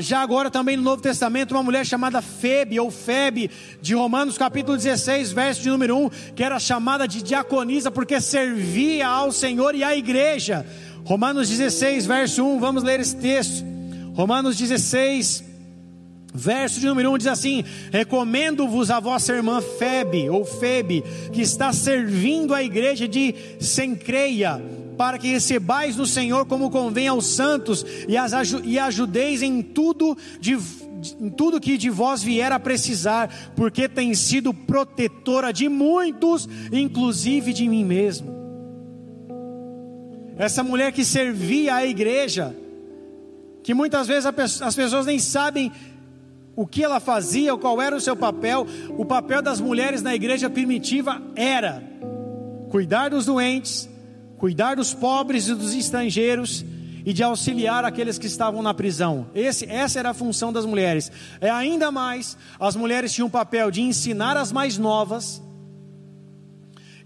[0.00, 3.50] já agora também no Novo Testamento uma mulher chamada Febe ou Febe
[3.80, 9.08] de Romanos capítulo 16, verso de número 1, que era chamada de diaconisa porque servia
[9.08, 10.66] ao Senhor e à igreja.
[11.04, 13.64] Romanos 16, verso 1, vamos ler esse texto.
[14.14, 15.51] Romanos 16
[16.34, 21.72] Verso de número 1 diz assim: Recomendo-vos a vossa irmã Febe, ou Febe, que está
[21.74, 24.62] servindo a igreja de Sencreia,
[24.96, 28.32] para que recebais no Senhor como convém aos santos, e, as,
[28.64, 30.56] e ajudeis em tudo, de,
[31.20, 37.52] em tudo que de vós vier a precisar, porque tem sido protetora de muitos, inclusive
[37.52, 38.40] de mim mesmo.
[40.38, 42.56] Essa mulher que servia a igreja,
[43.62, 44.24] que muitas vezes
[44.62, 45.70] as pessoas nem sabem
[46.54, 48.66] o que ela fazia, qual era o seu papel.
[48.96, 51.82] O papel das mulheres na igreja primitiva era
[52.70, 53.88] cuidar dos doentes,
[54.36, 56.64] cuidar dos pobres e dos estrangeiros
[57.04, 59.26] e de auxiliar aqueles que estavam na prisão.
[59.34, 61.10] Esse, essa era a função das mulheres.
[61.40, 65.42] É ainda mais, as mulheres tinham o papel de ensinar as mais novas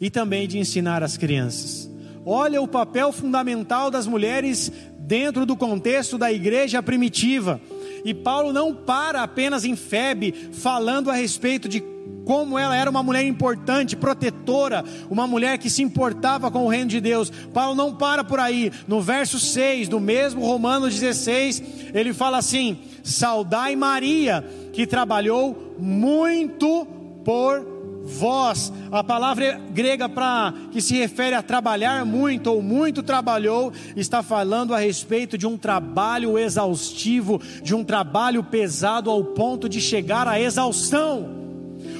[0.01, 1.91] e também de ensinar as crianças.
[2.25, 7.61] Olha o papel fundamental das mulheres dentro do contexto da igreja primitiva.
[8.07, 11.81] E Paulo não para apenas em Febe, falando a respeito de
[12.25, 16.89] como ela era uma mulher importante, protetora, uma mulher que se importava com o reino
[16.89, 17.33] de Deus.
[17.53, 18.71] Paulo não para por aí.
[18.87, 26.87] No verso 6 do mesmo Romanos 16, ele fala assim: Saudai Maria, que trabalhou muito
[27.25, 27.76] por
[28.07, 34.23] voz, a palavra grega para que se refere a trabalhar muito ou muito trabalhou, está
[34.23, 40.29] falando a respeito de um trabalho exaustivo, de um trabalho pesado ao ponto de chegar
[40.29, 41.29] à exaustão.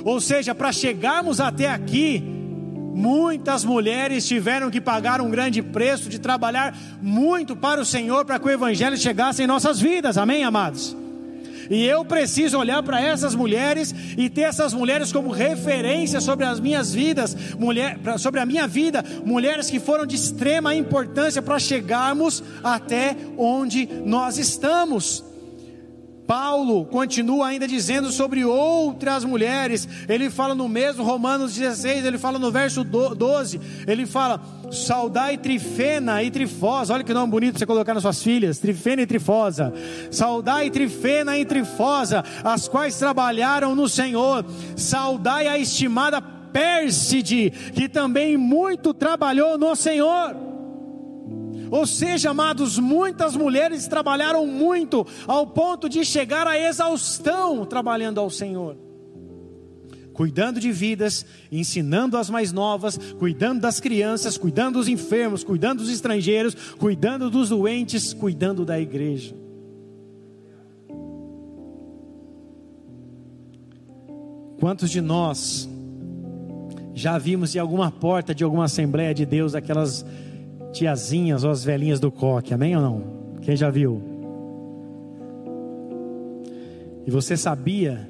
[0.05, 2.23] Ou seja, para chegarmos até aqui,
[2.95, 8.39] muitas mulheres tiveram que pagar um grande preço de trabalhar muito para o Senhor para
[8.39, 10.17] que o evangelho chegasse em nossas vidas.
[10.17, 10.97] Amém, amados.
[11.71, 16.61] E eu preciso olhar para essas mulheres e ter essas mulheres como referência sobre as
[16.61, 22.43] minhas vidas, mulher, sobre a minha vida, mulheres que foram de extrema importância para chegarmos
[22.63, 25.25] até onde nós estamos.
[26.27, 32.39] Paulo continua ainda dizendo sobre outras mulheres, ele fala no mesmo Romanos 16, ele fala
[32.39, 37.95] no verso 12, ele fala: saudai Trifena e Trifosa, olha que nome bonito você colocar
[37.95, 39.73] nas suas filhas, Trifena e Trifosa,
[40.11, 44.45] saudai Trifena e Trifosa, as quais trabalharam no Senhor,
[44.77, 50.56] saudai a estimada Pérside, que também muito trabalhou no Senhor.
[51.71, 58.31] Ou seja, amados, muitas mulheres trabalharam muito ao ponto de chegar à exaustão trabalhando ao
[58.31, 58.77] Senhor.
[60.13, 65.91] Cuidando de vidas, ensinando as mais novas, cuidando das crianças, cuidando dos enfermos, cuidando dos
[65.91, 69.35] estrangeiros, cuidando dos doentes, cuidando da igreja.
[74.59, 75.69] Quantos de nós
[76.95, 80.05] já vimos em alguma porta de alguma Assembleia de Deus aquelas
[80.77, 83.03] tiazinhas ou as velhinhas do coque, amém ou não?
[83.41, 84.03] Quem já viu?
[87.07, 88.09] E você sabia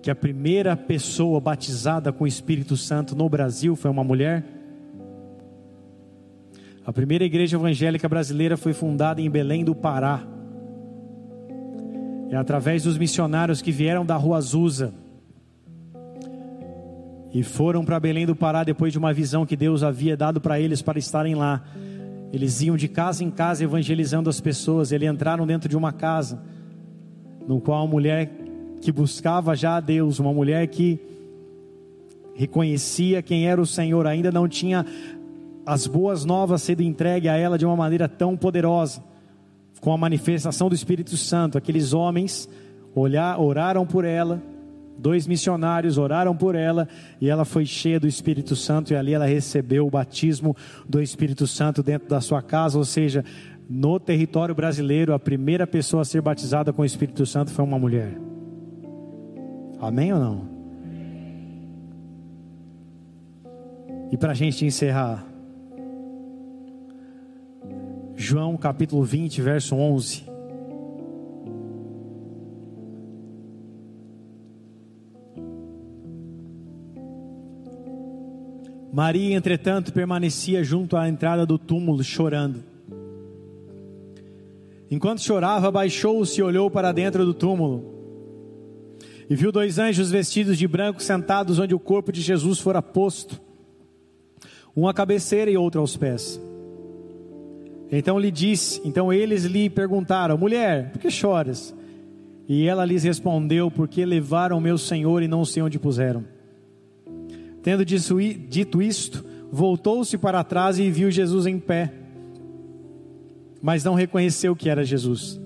[0.00, 4.44] que a primeira pessoa batizada com o Espírito Santo no Brasil foi uma mulher?
[6.86, 10.22] A primeira igreja evangélica brasileira foi fundada em Belém do Pará.
[12.30, 14.94] É através dos missionários que vieram da Rua Azusa
[17.32, 20.58] e foram para Belém do Pará depois de uma visão que Deus havia dado para
[20.58, 21.62] eles para estarem lá.
[22.32, 24.92] Eles iam de casa em casa evangelizando as pessoas.
[24.92, 26.40] Eles entraram dentro de uma casa,
[27.46, 28.30] no qual uma mulher
[28.80, 30.98] que buscava já a Deus, uma mulher que
[32.34, 34.86] reconhecia quem era o Senhor, ainda não tinha
[35.66, 39.02] as boas novas sido entregue a ela de uma maneira tão poderosa,
[39.80, 41.58] com a manifestação do Espírito Santo.
[41.58, 42.48] Aqueles homens
[42.94, 44.40] olhar, oraram por ela
[44.98, 46.88] dois missionários oraram por ela
[47.20, 50.56] e ela foi cheia do Espírito Santo e ali ela recebeu o batismo
[50.88, 53.24] do Espírito Santo dentro da sua casa, ou seja,
[53.68, 57.78] no território brasileiro, a primeira pessoa a ser batizada com o Espírito Santo foi uma
[57.78, 58.18] mulher.
[59.78, 60.48] Amém ou não?
[64.10, 65.24] E para a gente encerrar,
[68.16, 70.27] João capítulo 20, verso 11.
[78.98, 82.64] Maria, entretanto, permanecia junto à entrada do túmulo, chorando.
[84.90, 87.94] Enquanto chorava, baixou-se e olhou para dentro do túmulo.
[89.30, 93.40] E viu dois anjos vestidos de branco sentados onde o corpo de Jesus fora posto,
[94.76, 96.40] um à cabeceira e outro aos pés.
[97.92, 101.72] Então lhe disse, então eles lhe perguntaram: Mulher, por que choras?
[102.48, 106.37] E ela lhes respondeu: Porque levaram meu Senhor e não sei onde puseram.
[107.68, 111.92] Tendo dito isto, voltou-se para trás e viu Jesus em pé,
[113.60, 115.38] mas não reconheceu que era Jesus.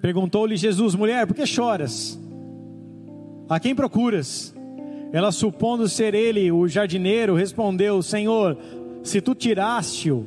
[0.00, 2.18] Perguntou-lhe Jesus: Mulher, por que choras?
[3.46, 4.54] A quem procuras?
[5.12, 8.56] Ela, supondo ser ele o jardineiro, respondeu: Senhor,
[9.02, 10.24] se tu tiraste-o,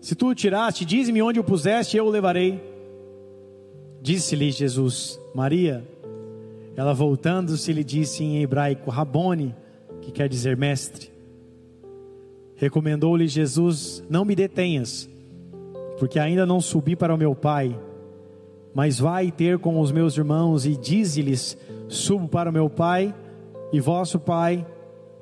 [0.00, 2.62] se tu o tiraste, dize-me onde o puseste, eu o levarei.
[4.00, 5.91] Disse-lhe Jesus: Maria.
[6.76, 9.54] Ela voltando-se lhe disse em hebraico Rabone,
[10.00, 11.12] que quer dizer mestre.
[12.56, 15.08] Recomendou-lhe Jesus: Não me detenhas,
[15.98, 17.78] porque ainda não subi para o meu Pai,
[18.74, 21.56] mas vai ter com os meus irmãos e dize-lhes:
[21.88, 23.14] Subo para o meu Pai
[23.72, 24.66] e vosso Pai,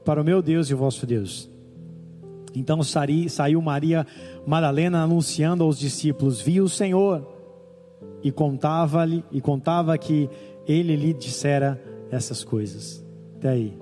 [0.05, 1.51] para o meu Deus e vosso Deus.
[2.55, 4.07] Então saiu Maria
[4.47, 7.27] Madalena anunciando aos discípulos: Vi o Senhor
[8.23, 10.29] e contava-lhe e contava que
[10.71, 13.05] ele lhe dissera essas coisas.
[13.37, 13.79] Até aí.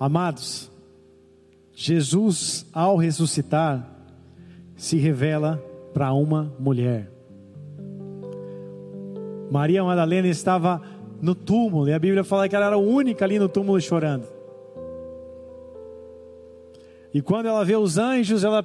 [0.00, 0.70] Amados,
[1.74, 3.86] Jesus, ao ressuscitar,
[4.76, 7.10] se revela para uma mulher.
[9.50, 10.80] Maria Madalena estava
[11.20, 14.28] no túmulo, e a Bíblia fala que ela era a única ali no túmulo chorando.
[17.12, 18.64] E quando ela vê os anjos, ela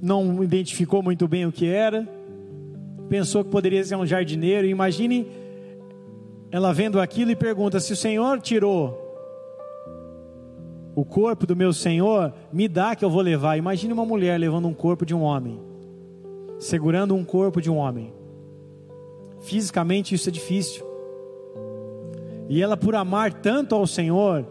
[0.00, 2.06] não identificou muito bem o que era
[3.08, 4.66] pensou que poderia ser um jardineiro.
[4.66, 5.26] Imagine
[6.50, 9.02] ela vendo aquilo e pergunta: se o Senhor tirou
[10.94, 13.56] o corpo do meu Senhor, me dá que eu vou levar.
[13.56, 15.60] Imagine uma mulher levando um corpo de um homem,
[16.58, 18.12] segurando um corpo de um homem.
[19.40, 20.86] Fisicamente isso é difícil.
[22.48, 24.46] E ela, por amar tanto ao Senhor,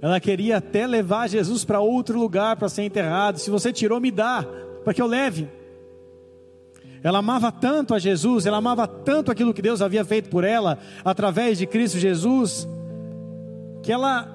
[0.00, 3.38] ela queria até levar Jesus para outro lugar para ser enterrado.
[3.38, 4.44] Se você tirou, me dá,
[4.84, 5.48] para que eu leve.
[7.06, 10.76] Ela amava tanto a Jesus, ela amava tanto aquilo que Deus havia feito por ela,
[11.04, 12.66] através de Cristo Jesus,
[13.80, 14.28] que ela,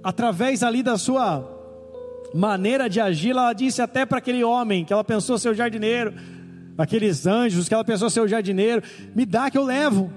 [0.00, 1.44] através ali da sua
[2.32, 6.14] maneira de agir, ela disse até para aquele homem que ela pensou ser o jardineiro,
[6.78, 8.80] aqueles anjos que ela pensou ser o jardineiro:
[9.12, 10.08] me dá que eu levo.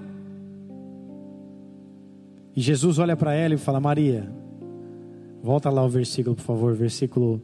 [2.54, 4.32] E Jesus olha para ela e fala: Maria,
[5.42, 7.42] volta lá o versículo, por favor, versículo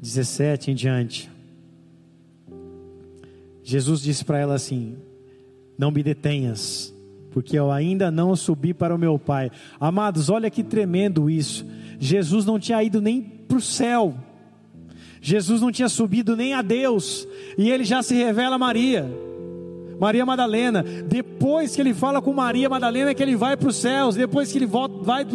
[0.00, 1.35] 17 em diante.
[3.68, 4.96] Jesus disse para ela assim:
[5.76, 6.94] Não me detenhas,
[7.32, 9.50] porque eu ainda não subi para o meu Pai.
[9.80, 11.66] Amados, olha que tremendo isso.
[11.98, 14.14] Jesus não tinha ido nem para o céu,
[15.20, 17.26] Jesus não tinha subido nem a Deus,
[17.58, 19.10] e ele já se revela a Maria.
[19.98, 24.14] Maria Madalena, depois que ele fala com Maria Madalena, que ele vai para os céus,
[24.14, 25.26] depois que ele volta, vai,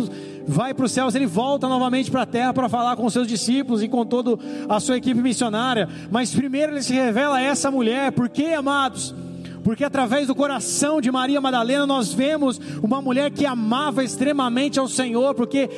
[0.48, 3.82] vai para os céus, ele volta novamente para a terra para falar com seus discípulos
[3.82, 4.38] e com toda
[4.70, 5.90] a sua equipe missionária.
[6.12, 9.16] Mas primeiro ele se revela a essa mulher, por quê, amados?
[9.64, 14.88] Porque através do coração de Maria Madalena nós vemos uma mulher que amava extremamente ao
[14.88, 15.70] Senhor, porque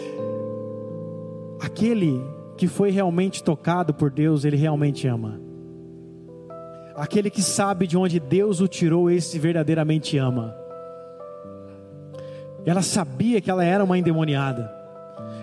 [1.59, 2.21] aquele
[2.57, 5.42] que foi realmente tocado por Deus, ele realmente ama.
[6.95, 10.55] Aquele que sabe de onde Deus o tirou, esse verdadeiramente ama.
[12.65, 14.71] Ela sabia que ela era uma endemoniada.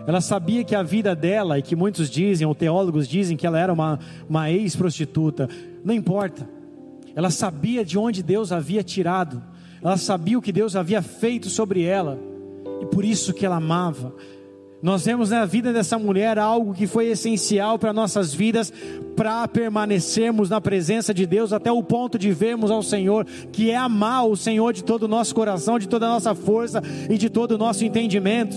[0.06, 3.58] Ela sabia que a vida dela, e que muitos dizem, ou teólogos dizem, que ela
[3.58, 3.98] era uma,
[4.28, 5.48] uma ex-prostituta.
[5.84, 6.48] Não importa.
[7.14, 9.42] Ela sabia de onde Deus havia tirado.
[9.82, 12.18] Ela sabia o que Deus havia feito sobre ela.
[12.80, 14.14] E por isso que ela amava.
[14.82, 18.72] Nós vemos na vida dessa mulher algo que foi essencial para nossas vidas,
[19.14, 23.76] para permanecermos na presença de Deus até o ponto de vermos ao Senhor, que é
[23.76, 27.28] amar o Senhor de todo o nosso coração, de toda a nossa força e de
[27.28, 28.56] todo o nosso entendimento.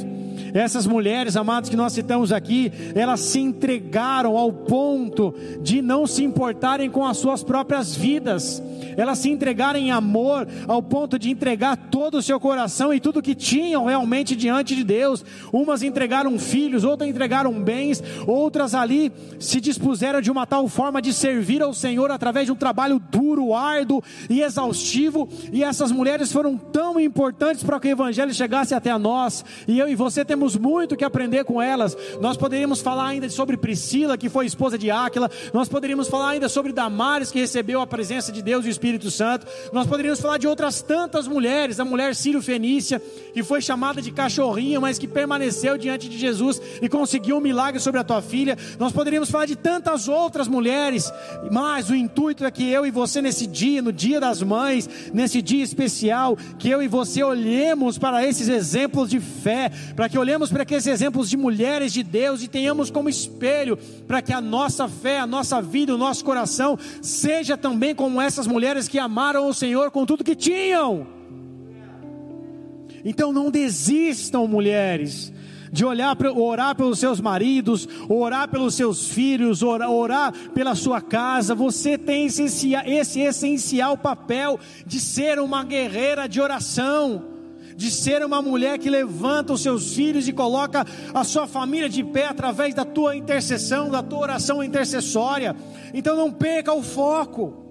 [0.54, 6.24] Essas mulheres, amados, que nós citamos aqui, elas se entregaram ao ponto de não se
[6.24, 8.62] importarem com as suas próprias vidas
[8.98, 13.22] elas se entregaram em amor ao ponto de entregar todo o seu coração e tudo
[13.22, 15.24] que tinham realmente diante de Deus.
[15.52, 21.14] Umas entregaram filhos, outras entregaram bens, outras ali se dispuseram de uma tal forma de
[21.14, 25.30] servir ao Senhor através de um trabalho duro, árduo e exaustivo.
[25.52, 29.44] E essas mulheres foram tão importantes para que o Evangelho chegasse até nós.
[29.68, 31.98] E eu e você temos muito que aprender com elas.
[32.22, 35.30] Nós poderíamos falar ainda sobre Priscila, que foi esposa de Áquila.
[35.54, 39.10] Nós poderíamos falar ainda sobre Damares, que recebeu a presença de Deus e o Espírito
[39.10, 39.48] Santo.
[39.72, 43.02] Nós poderíamos falar de outras tantas mulheres, a mulher Sírio Fenícia,
[43.34, 47.80] que foi chamada de cachorrinha, mas que permaneceu diante de Jesus e conseguiu um milagre
[47.80, 48.58] sobre a tua filha.
[48.78, 51.10] Nós poderíamos falar de tantas outras mulheres,
[51.50, 55.42] mas o intuito é que eu e você, nesse dia, no dia das mães, nesse
[55.42, 60.52] dia especial, que eu e você olhemos para esses exemplos de fé, para que olhemos
[60.52, 64.90] para aqueles exemplos de mulheres de Deus e tenhamos como espelho, para que a nossa
[64.90, 69.48] fé, a nossa vida, o nosso coração seja também como essas mulheres mulheres que amaram
[69.48, 71.06] o Senhor com tudo que tinham.
[73.06, 75.32] Então não desistam, mulheres,
[75.72, 81.54] de olhar, orar pelos seus maridos, orar pelos seus filhos, orar, orar pela sua casa.
[81.54, 87.30] Você tem esse, esse essencial papel de ser uma guerreira de oração
[87.76, 92.04] de ser uma mulher que levanta os seus filhos e coloca a sua família de
[92.04, 95.56] pé através da tua intercessão, da tua oração intercessória.
[95.92, 97.63] Então não perca o foco.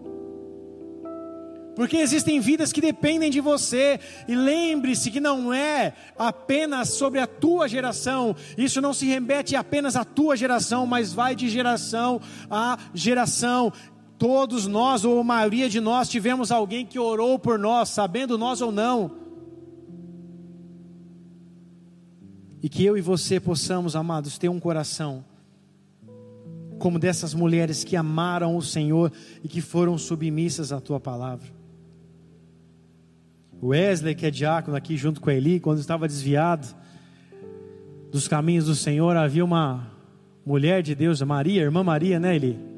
[1.75, 3.99] Porque existem vidas que dependem de você,
[4.29, 9.97] e lembre-se que não é apenas sobre a tua geração, isso não se remete apenas
[9.97, 12.21] à tua geração, mas vai de geração
[12.51, 13.73] a geração.
[14.19, 18.61] Todos nós, ou a maioria de nós, tivemos alguém que orou por nós, sabendo nós
[18.61, 19.11] ou não.
[22.63, 25.25] E que eu e você possamos, amados, ter um coração
[26.79, 29.13] como dessas mulheres que amaram o Senhor
[29.43, 31.62] e que foram submissas à tua palavra.
[33.63, 36.67] Wesley, que é diácono aqui junto com Eli, quando estava desviado
[38.11, 39.91] dos caminhos do Senhor, havia uma
[40.45, 42.72] mulher de Deus, Maria, irmã Maria, né, Eli?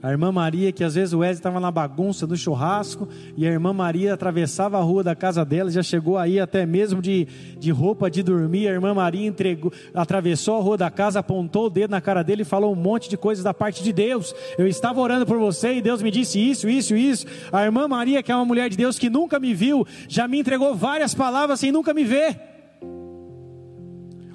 [0.00, 3.50] A irmã Maria, que às vezes o Wesley estava na bagunça do churrasco, e a
[3.50, 7.26] irmã Maria atravessava a rua da casa dela, já chegou aí até mesmo de,
[7.58, 8.68] de roupa de dormir.
[8.68, 12.42] A irmã Maria entregou, atravessou a rua da casa, apontou o dedo na cara dele
[12.42, 14.32] e falou um monte de coisas da parte de Deus.
[14.56, 17.26] Eu estava orando por você e Deus me disse isso, isso, isso.
[17.50, 20.38] A irmã Maria, que é uma mulher de Deus que nunca me viu, já me
[20.38, 22.57] entregou várias palavras sem nunca me ver.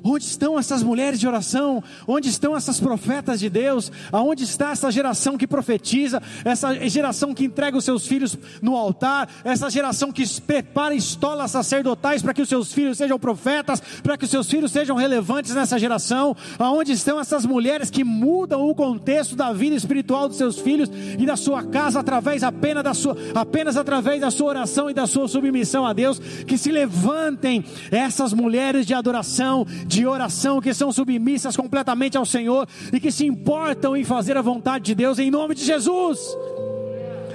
[0.04, 1.82] Onde estão essas mulheres de oração?
[2.06, 3.89] Onde estão essas profetas de Deus?
[4.12, 6.22] Aonde está essa geração que profetiza?
[6.43, 9.30] Essa geração que entrega os seus filhos no altar?
[9.45, 13.82] Essa geração que prepara estolas sacerdotais para que os seus filhos sejam profetas?
[14.01, 16.36] Para que os seus filhos sejam relevantes nessa geração?
[16.60, 21.26] Aonde estão essas mulheres que mudam o contexto da vida espiritual dos seus filhos e
[21.26, 25.30] da sua casa através apenas da sua, apenas através da sua oração e da sua
[25.30, 26.20] submissão a Deus?
[26.20, 32.67] Que se levantem essas mulheres de adoração, de oração, que são submissas completamente ao Senhor
[32.91, 36.19] e que se importam em fazer a vontade de Deus em nome de Jesus.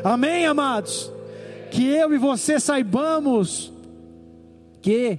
[0.03, 1.13] Amém, amados?
[1.71, 3.73] Que eu e você saibamos
[4.83, 5.19] que,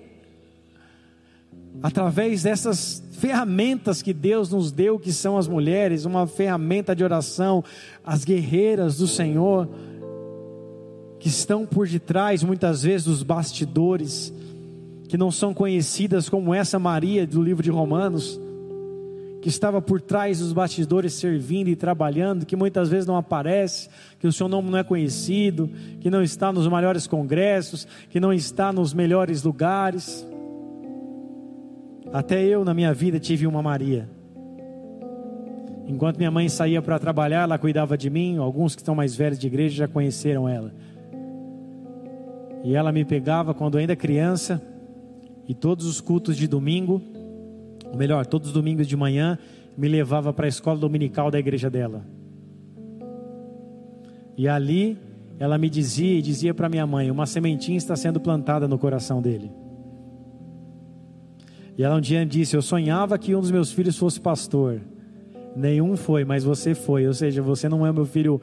[1.81, 7.63] através dessas ferramentas que Deus nos deu, que são as mulheres, uma ferramenta de oração,
[8.03, 9.69] as guerreiras do Senhor,
[11.19, 14.33] que estão por detrás muitas vezes dos bastidores,
[15.10, 18.39] que não são conhecidas como essa Maria do livro de Romanos,
[19.41, 23.89] que estava por trás dos bastidores servindo e trabalhando, que muitas vezes não aparece,
[24.20, 25.68] que o seu nome não é conhecido,
[25.99, 30.28] que não está nos maiores congressos, que não está nos melhores lugares.
[32.14, 34.07] Até eu na minha vida tive uma Maria.
[35.88, 38.38] Enquanto minha mãe saía para trabalhar, ela cuidava de mim.
[38.38, 40.72] Alguns que estão mais velhos de igreja já conheceram ela.
[42.64, 44.62] E ela me pegava quando ainda criança
[45.50, 47.02] e todos os cultos de domingo,
[47.91, 49.36] ou melhor, todos os domingos de manhã,
[49.76, 52.06] me levava para a escola dominical da igreja dela.
[54.38, 54.95] E ali
[55.39, 59.24] ela me dizia e dizia para minha mãe: uma sementinha está sendo plantada no coração
[59.24, 59.50] dele.
[61.76, 64.80] E ela um dia disse: Eu sonhava que um dos meus filhos fosse pastor.
[65.56, 67.08] Nenhum foi, mas você foi.
[67.08, 68.39] Ou seja, você não é meu filho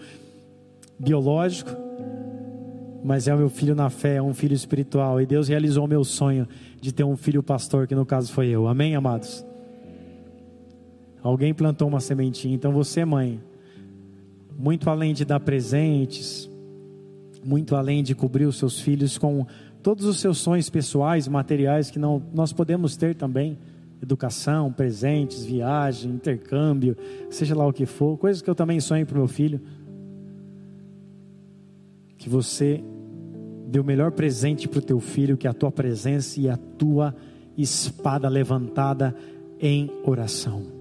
[0.99, 1.71] biológico,
[3.07, 5.21] mas é o meu filho na fé, é um filho espiritual.
[5.21, 6.49] E Deus realizou o meu sonho
[6.81, 8.67] de ter um filho pastor, que no caso foi eu.
[8.67, 9.47] Amém, amados?
[11.23, 12.53] Alguém plantou uma sementinha.
[12.53, 13.41] Então você, mãe,
[14.59, 16.51] muito além de dar presentes,
[17.45, 19.47] muito além de cobrir os seus filhos com
[19.85, 23.57] todos os seus sonhos pessoais, materiais que não, nós podemos ter também,
[24.03, 26.97] educação, presentes, viagem, intercâmbio,
[27.31, 29.61] seja lá o que for, coisas que eu também sonho para o meu filho.
[32.19, 32.83] Que você
[33.67, 36.57] dê o melhor presente para o teu filho, que é a tua presença e a
[36.57, 37.15] tua
[37.57, 39.15] espada levantada
[39.61, 40.76] em oração.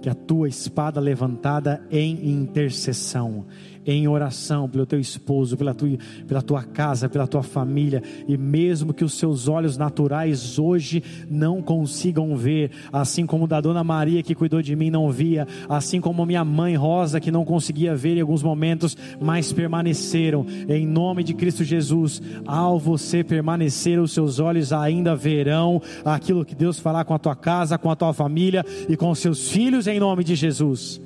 [0.00, 3.46] Que a tua espada levantada em intercessão
[3.86, 8.92] em oração pelo teu esposo, pela tua, pela tua casa, pela tua família, e mesmo
[8.92, 14.34] que os seus olhos naturais hoje não consigam ver, assim como da dona Maria que
[14.34, 18.20] cuidou de mim não via, assim como minha mãe Rosa que não conseguia ver em
[18.20, 24.72] alguns momentos, mas permaneceram, em nome de Cristo Jesus, ao você permanecer, os seus olhos
[24.72, 28.96] ainda verão aquilo que Deus falar com a tua casa, com a tua família e
[28.96, 31.00] com os seus filhos, em nome de Jesus.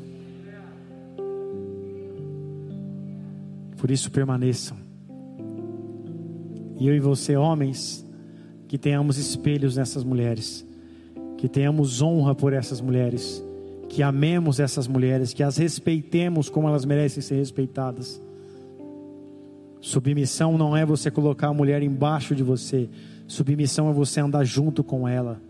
[3.76, 4.76] Por isso permaneçam.
[6.78, 8.04] E eu e você, homens,
[8.66, 10.66] que tenhamos espelhos nessas mulheres,
[11.38, 13.44] que tenhamos honra por essas mulheres,
[13.88, 18.20] que amemos essas mulheres, que as respeitemos como elas merecem ser respeitadas.
[19.80, 22.88] Submissão não é você colocar a mulher embaixo de você,
[23.28, 25.40] submissão é você andar junto com ela.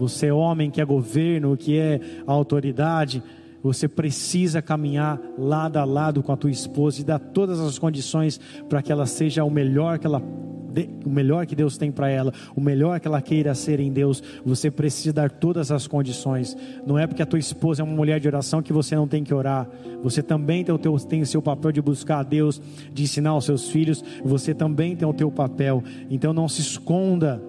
[0.00, 3.22] Você, homem que é governo, que é autoridade,
[3.62, 8.40] você precisa caminhar lado a lado com a tua esposa e dar todas as condições
[8.66, 10.22] para que ela seja o melhor que ela
[11.04, 14.22] o melhor que Deus tem para ela, o melhor que ela queira ser em Deus,
[14.44, 16.56] você precisa dar todas as condições.
[16.86, 19.24] Não é porque a tua esposa é uma mulher de oração que você não tem
[19.24, 19.68] que orar.
[20.00, 22.62] Você também tem o, teu, tem o seu papel de buscar a Deus,
[22.94, 24.04] de ensinar aos seus filhos.
[24.24, 25.82] Você também tem o teu papel.
[26.08, 27.42] Então não se esconda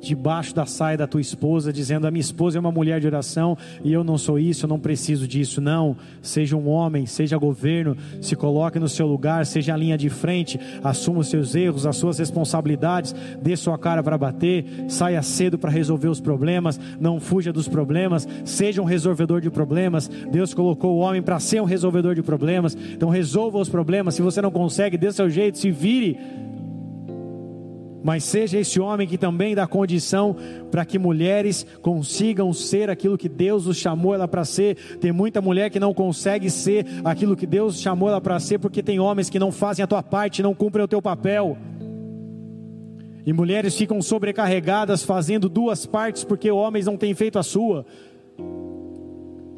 [0.00, 3.56] debaixo da saia da tua esposa, dizendo: A minha esposa é uma mulher de oração
[3.84, 5.60] e eu não sou isso, eu não preciso disso.
[5.60, 10.08] Não, seja um homem, seja governo, se coloque no seu lugar, seja a linha de
[10.08, 15.58] frente, assuma os seus erros, as suas responsabilidades, dê sua cara para bater, saia cedo
[15.58, 20.08] para resolver os problemas, não fuja dos problemas, seja um resolvedor de problemas.
[20.30, 24.14] Deus colocou o homem para ser um resolvedor de problemas, então resolva os problemas.
[24.14, 26.18] Se você não consegue, dê seu jeito, se vire
[28.02, 30.36] mas seja esse homem que também dá condição
[30.70, 34.76] para que mulheres consigam ser aquilo que Deus os chamou ela para ser.
[35.00, 38.82] Tem muita mulher que não consegue ser aquilo que Deus chamou ela para ser, porque
[38.82, 41.56] tem homens que não fazem a tua parte, não cumprem o teu papel.
[43.26, 47.84] E mulheres ficam sobrecarregadas fazendo duas partes porque homens não têm feito a sua.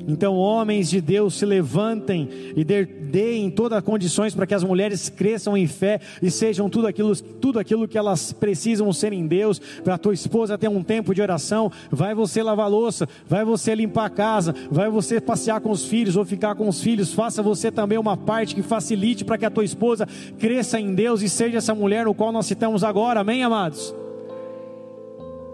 [0.06, 5.08] Então, homens de Deus, se levantem e deem todas as condições para que as mulheres
[5.08, 9.60] cresçam em fé e sejam tudo aquilo, tudo aquilo que elas precisam ser em Deus.
[9.84, 13.74] Para a tua esposa ter um tempo de oração, vai você lavar louça, vai você
[13.74, 17.12] limpar a casa, vai você passear com os filhos ou ficar com os filhos.
[17.12, 20.06] Faça você também uma parte que facilite para que a tua esposa
[20.38, 23.20] cresça em Deus e seja essa mulher no qual nós citamos agora.
[23.20, 23.94] Amém, amados?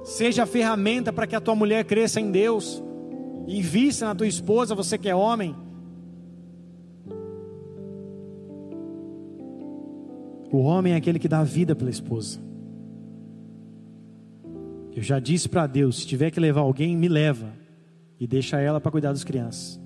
[0.05, 2.83] Seja a ferramenta para que a tua mulher cresça em Deus.
[3.47, 5.55] Invista na tua esposa, você que é homem.
[10.53, 12.41] O homem é aquele que dá vida pela esposa.
[14.95, 17.53] Eu já disse para Deus: se tiver que levar alguém, me leva.
[18.19, 19.79] E deixa ela para cuidar das crianças.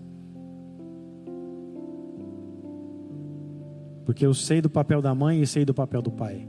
[4.04, 6.48] Porque eu sei do papel da mãe e sei do papel do pai.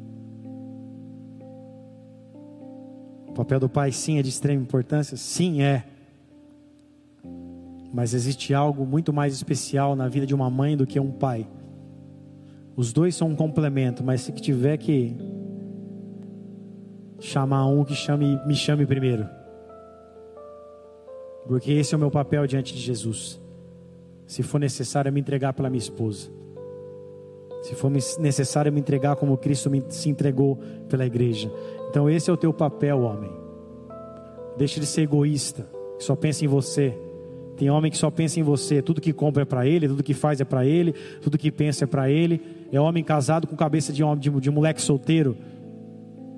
[3.27, 5.17] O papel do pai, sim, é de extrema importância?
[5.17, 5.85] Sim, é.
[7.93, 11.47] Mas existe algo muito mais especial na vida de uma mãe do que um pai.
[12.75, 15.15] Os dois são um complemento, mas se tiver que
[17.19, 19.27] chamar um que chame, me chame primeiro.
[21.45, 23.39] Porque esse é o meu papel diante de Jesus.
[24.25, 26.29] Se for necessário me entregar pela minha esposa.
[27.61, 30.57] Se for necessário me entregar como Cristo se entregou
[30.89, 31.51] pela igreja.
[31.89, 33.31] Então esse é o teu papel, homem.
[34.57, 36.97] Deixe de ser egoísta, que só pensa em você.
[37.61, 40.15] Tem homem que só pensa em você, tudo que compra é para ele, tudo que
[40.15, 42.41] faz é para ele, tudo que pensa é para ele.
[42.71, 45.37] É homem casado com cabeça de homem de, de moleque solteiro.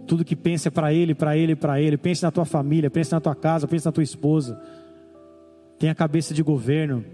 [0.06, 1.96] Tudo que pensa é para ele, para ele, para ele.
[1.96, 4.62] Pense na tua família, pense na tua casa, pense na tua esposa.
[5.80, 7.06] Tem a cabeça de governo.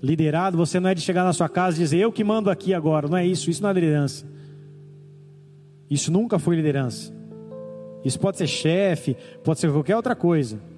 [0.00, 2.72] Liderado, você não é de chegar na sua casa e dizer eu que mando aqui
[2.72, 3.08] agora.
[3.08, 4.24] Não é isso, isso não é liderança.
[5.90, 7.12] Isso nunca foi liderança.
[8.04, 10.69] Isso pode ser chefe, pode ser qualquer outra coisa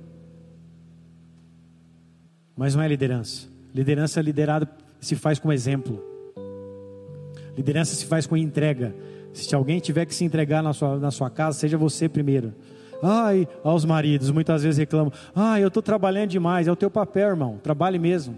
[2.57, 3.49] mas não é liderança.
[3.75, 4.69] Liderança liderada
[5.01, 6.03] se faz com exemplo.
[7.57, 8.95] Liderança se faz com entrega.
[9.33, 12.53] Se alguém tiver que se entregar na sua, na sua casa, seja você primeiro.
[13.03, 16.69] Ai, aos maridos, muitas vezes reclamam: Ai, eu estou trabalhando demais.
[16.69, 17.59] É o teu papel, irmão.
[17.63, 18.37] Trabalhe mesmo.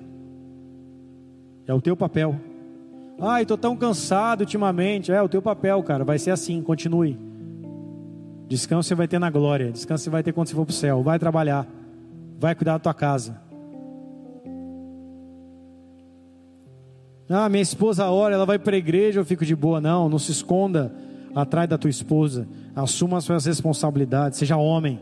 [1.66, 2.36] É o teu papel.
[3.20, 5.12] Ai, estou tão cansado ultimamente.
[5.12, 6.04] É o teu papel, cara.
[6.04, 6.62] Vai ser assim.
[6.62, 7.18] Continue.
[8.48, 9.70] Descanso você vai ter na glória.
[9.70, 11.02] Descanso você vai ter quando você for para o céu.
[11.02, 11.66] Vai trabalhar.
[12.38, 13.40] Vai cuidar da tua casa.
[17.28, 19.80] Ah, minha esposa ora, ela vai para a igreja, eu fico de boa.
[19.80, 20.94] Não, não se esconda
[21.34, 22.46] atrás da tua esposa.
[22.74, 24.38] Assuma as suas responsabilidades.
[24.38, 25.00] Seja homem.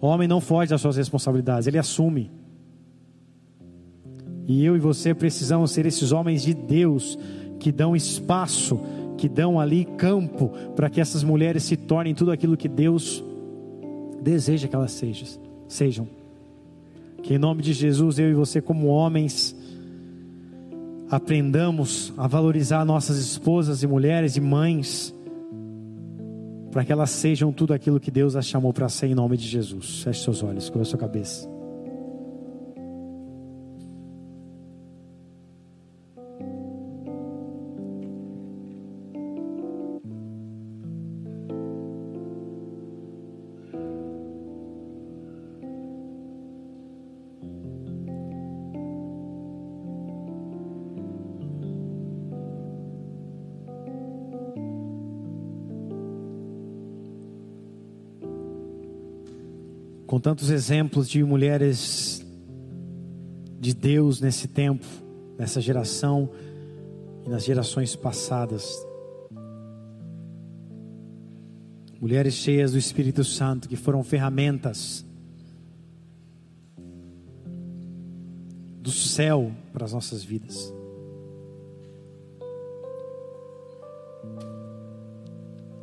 [0.00, 2.30] Homem não foge das suas responsabilidades, ele assume.
[4.46, 7.18] E eu e você precisamos ser esses homens de Deus
[7.58, 8.78] que dão espaço,
[9.16, 13.24] que dão ali campo para que essas mulheres se tornem tudo aquilo que Deus
[14.22, 15.02] deseja que elas
[15.66, 16.06] sejam.
[17.22, 19.55] Que em nome de Jesus, eu e você, como homens,
[21.10, 25.14] aprendamos a valorizar nossas esposas e mulheres e mães,
[26.70, 29.46] para que elas sejam tudo aquilo que Deus as chamou para ser em nome de
[29.46, 30.02] Jesus.
[30.02, 31.55] Feche seus olhos, cubra sua cabeça.
[60.16, 62.24] Com tantos exemplos de mulheres
[63.60, 64.86] de Deus nesse tempo,
[65.38, 66.30] nessa geração
[67.26, 68.64] e nas gerações passadas.
[72.00, 75.04] Mulheres cheias do Espírito Santo que foram ferramentas
[78.80, 80.72] do céu para as nossas vidas.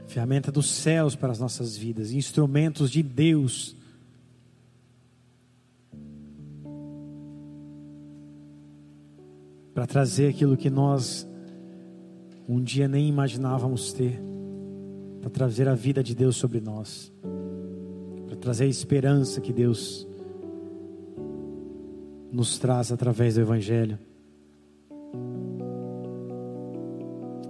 [0.08, 3.76] Ferramenta dos céus para as nossas vidas, instrumentos de Deus
[9.74, 11.28] para trazer aquilo que nós
[12.48, 14.22] um dia nem imaginávamos ter,
[15.22, 17.12] para trazer a vida de Deus sobre nós,
[18.28, 20.08] para trazer a esperança que Deus
[22.32, 23.98] nos traz através do Evangelho.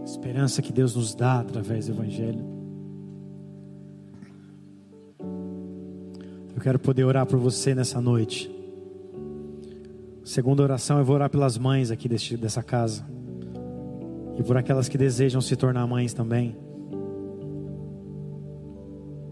[0.05, 2.53] Esperança que Deus nos dá através do Evangelho.
[6.63, 8.49] quero poder orar por você nessa noite.
[10.23, 13.05] Segunda oração, eu vou orar pelas mães aqui deste, dessa casa.
[14.37, 16.55] E por aquelas que desejam se tornar mães também.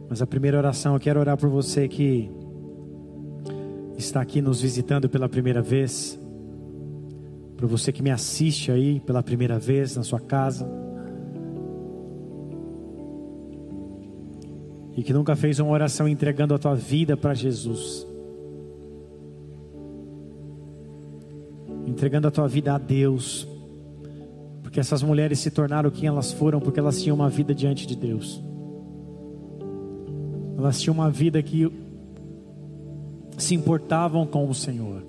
[0.09, 2.29] Mas a primeira oração, eu quero orar por você que
[3.97, 6.19] está aqui nos visitando pela primeira vez.
[7.55, 10.69] Por você que me assiste aí pela primeira vez na sua casa.
[14.97, 18.10] E que nunca fez uma oração entregando a tua vida para Jesus.
[22.01, 23.47] Entregando a tua vida a Deus.
[24.63, 27.95] Porque essas mulheres se tornaram quem elas foram porque elas tinham uma vida diante de
[27.95, 28.41] Deus.
[30.57, 31.71] Elas tinham uma vida que
[33.37, 35.03] se importavam com o Senhor.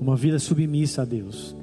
[0.00, 1.54] Uma vida submissa a Deus.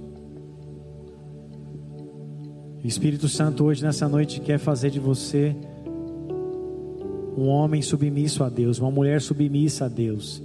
[2.84, 5.56] O Espírito Santo hoje nessa noite quer fazer de você
[7.36, 10.40] um homem submisso a Deus, uma mulher submissa a Deus,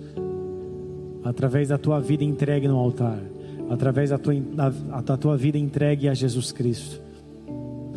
[1.29, 3.19] através da tua vida entregue no altar,
[3.69, 4.69] através da tua, da,
[5.01, 7.01] da tua vida entregue a Jesus Cristo,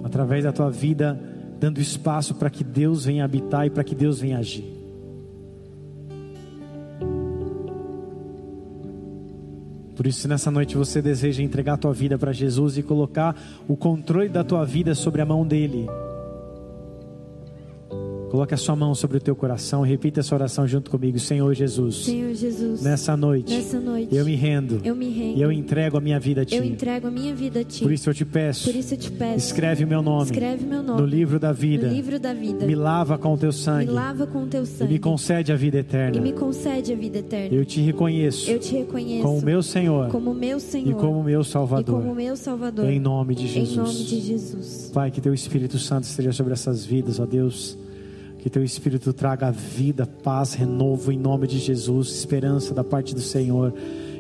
[0.03, 1.19] através da tua vida
[1.59, 4.79] dando espaço para que Deus venha habitar e para que Deus venha agir.
[9.95, 13.35] Por isso, se nessa noite você deseja entregar a tua vida para Jesus e colocar
[13.67, 15.89] o controle da tua vida sobre a mão dele,
[18.39, 21.53] Coloque a sua mão sobre o teu coração e repita essa oração junto comigo, Senhor
[21.53, 22.05] Jesus.
[22.05, 22.81] Senhor Jesus.
[22.81, 23.53] Nessa noite.
[23.53, 24.15] Nessa noite.
[24.15, 24.79] Eu me rendo.
[24.81, 25.37] Eu me rendo.
[25.37, 26.55] E eu entrego a minha vida a ti.
[26.55, 27.83] Eu entrego a minha vida a ti.
[27.83, 28.71] Por isso eu te peço.
[28.71, 29.47] Por isso eu te peço.
[29.47, 30.23] Escreve meu nome.
[30.23, 31.01] Escreve meu nome.
[31.01, 31.87] No livro da vida.
[31.87, 32.65] No livro da vida.
[32.65, 33.87] Me lava com o teu sangue.
[33.87, 34.89] Me lava com o teu sangue.
[34.89, 36.15] E me concede a vida eterna.
[36.15, 37.53] E me concede a vida eterna.
[37.53, 38.49] Eu te reconheço.
[38.49, 39.21] Eu te reconheço.
[39.21, 40.07] Como meu Senhor.
[40.07, 40.91] Como meu Senhor.
[40.91, 41.99] E como meu Salvador.
[41.99, 42.85] E como meu Salvador.
[42.85, 43.73] Em nome de Jesus.
[43.73, 44.91] Em nome de Jesus.
[44.93, 47.77] Pai, que teu Espírito Santo esteja sobre essas vidas, ó Deus.
[48.39, 53.19] Que teu Espírito traga vida, paz, renovo em nome de Jesus, esperança da parte do
[53.19, 53.73] Senhor.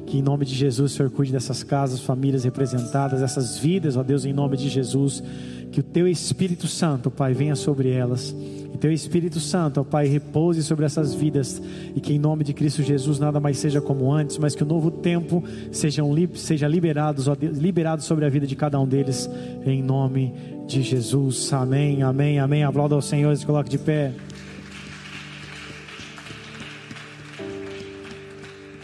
[0.05, 4.25] Que em nome de Jesus Senhor cuide dessas casas, famílias representadas, essas vidas, ó Deus,
[4.25, 5.23] em nome de Jesus.
[5.71, 8.35] Que o teu Espírito Santo, Pai, venha sobre elas.
[8.73, 11.61] E teu Espírito Santo, ó Pai, repouse sobre essas vidas.
[11.95, 14.67] E que em nome de Cristo Jesus nada mais seja como antes, mas que o
[14.67, 19.29] novo tempo sejam, seja liberados, ó Deus, liberado sobre a vida de cada um deles.
[19.65, 21.51] Em nome de Jesus.
[21.51, 22.63] Amém, amém, amém.
[22.63, 24.13] Aplauda ao Senhor e se coloque de pé.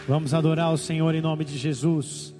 [0.08, 2.35] Vamos adorar o Senhor em nome de Jesus.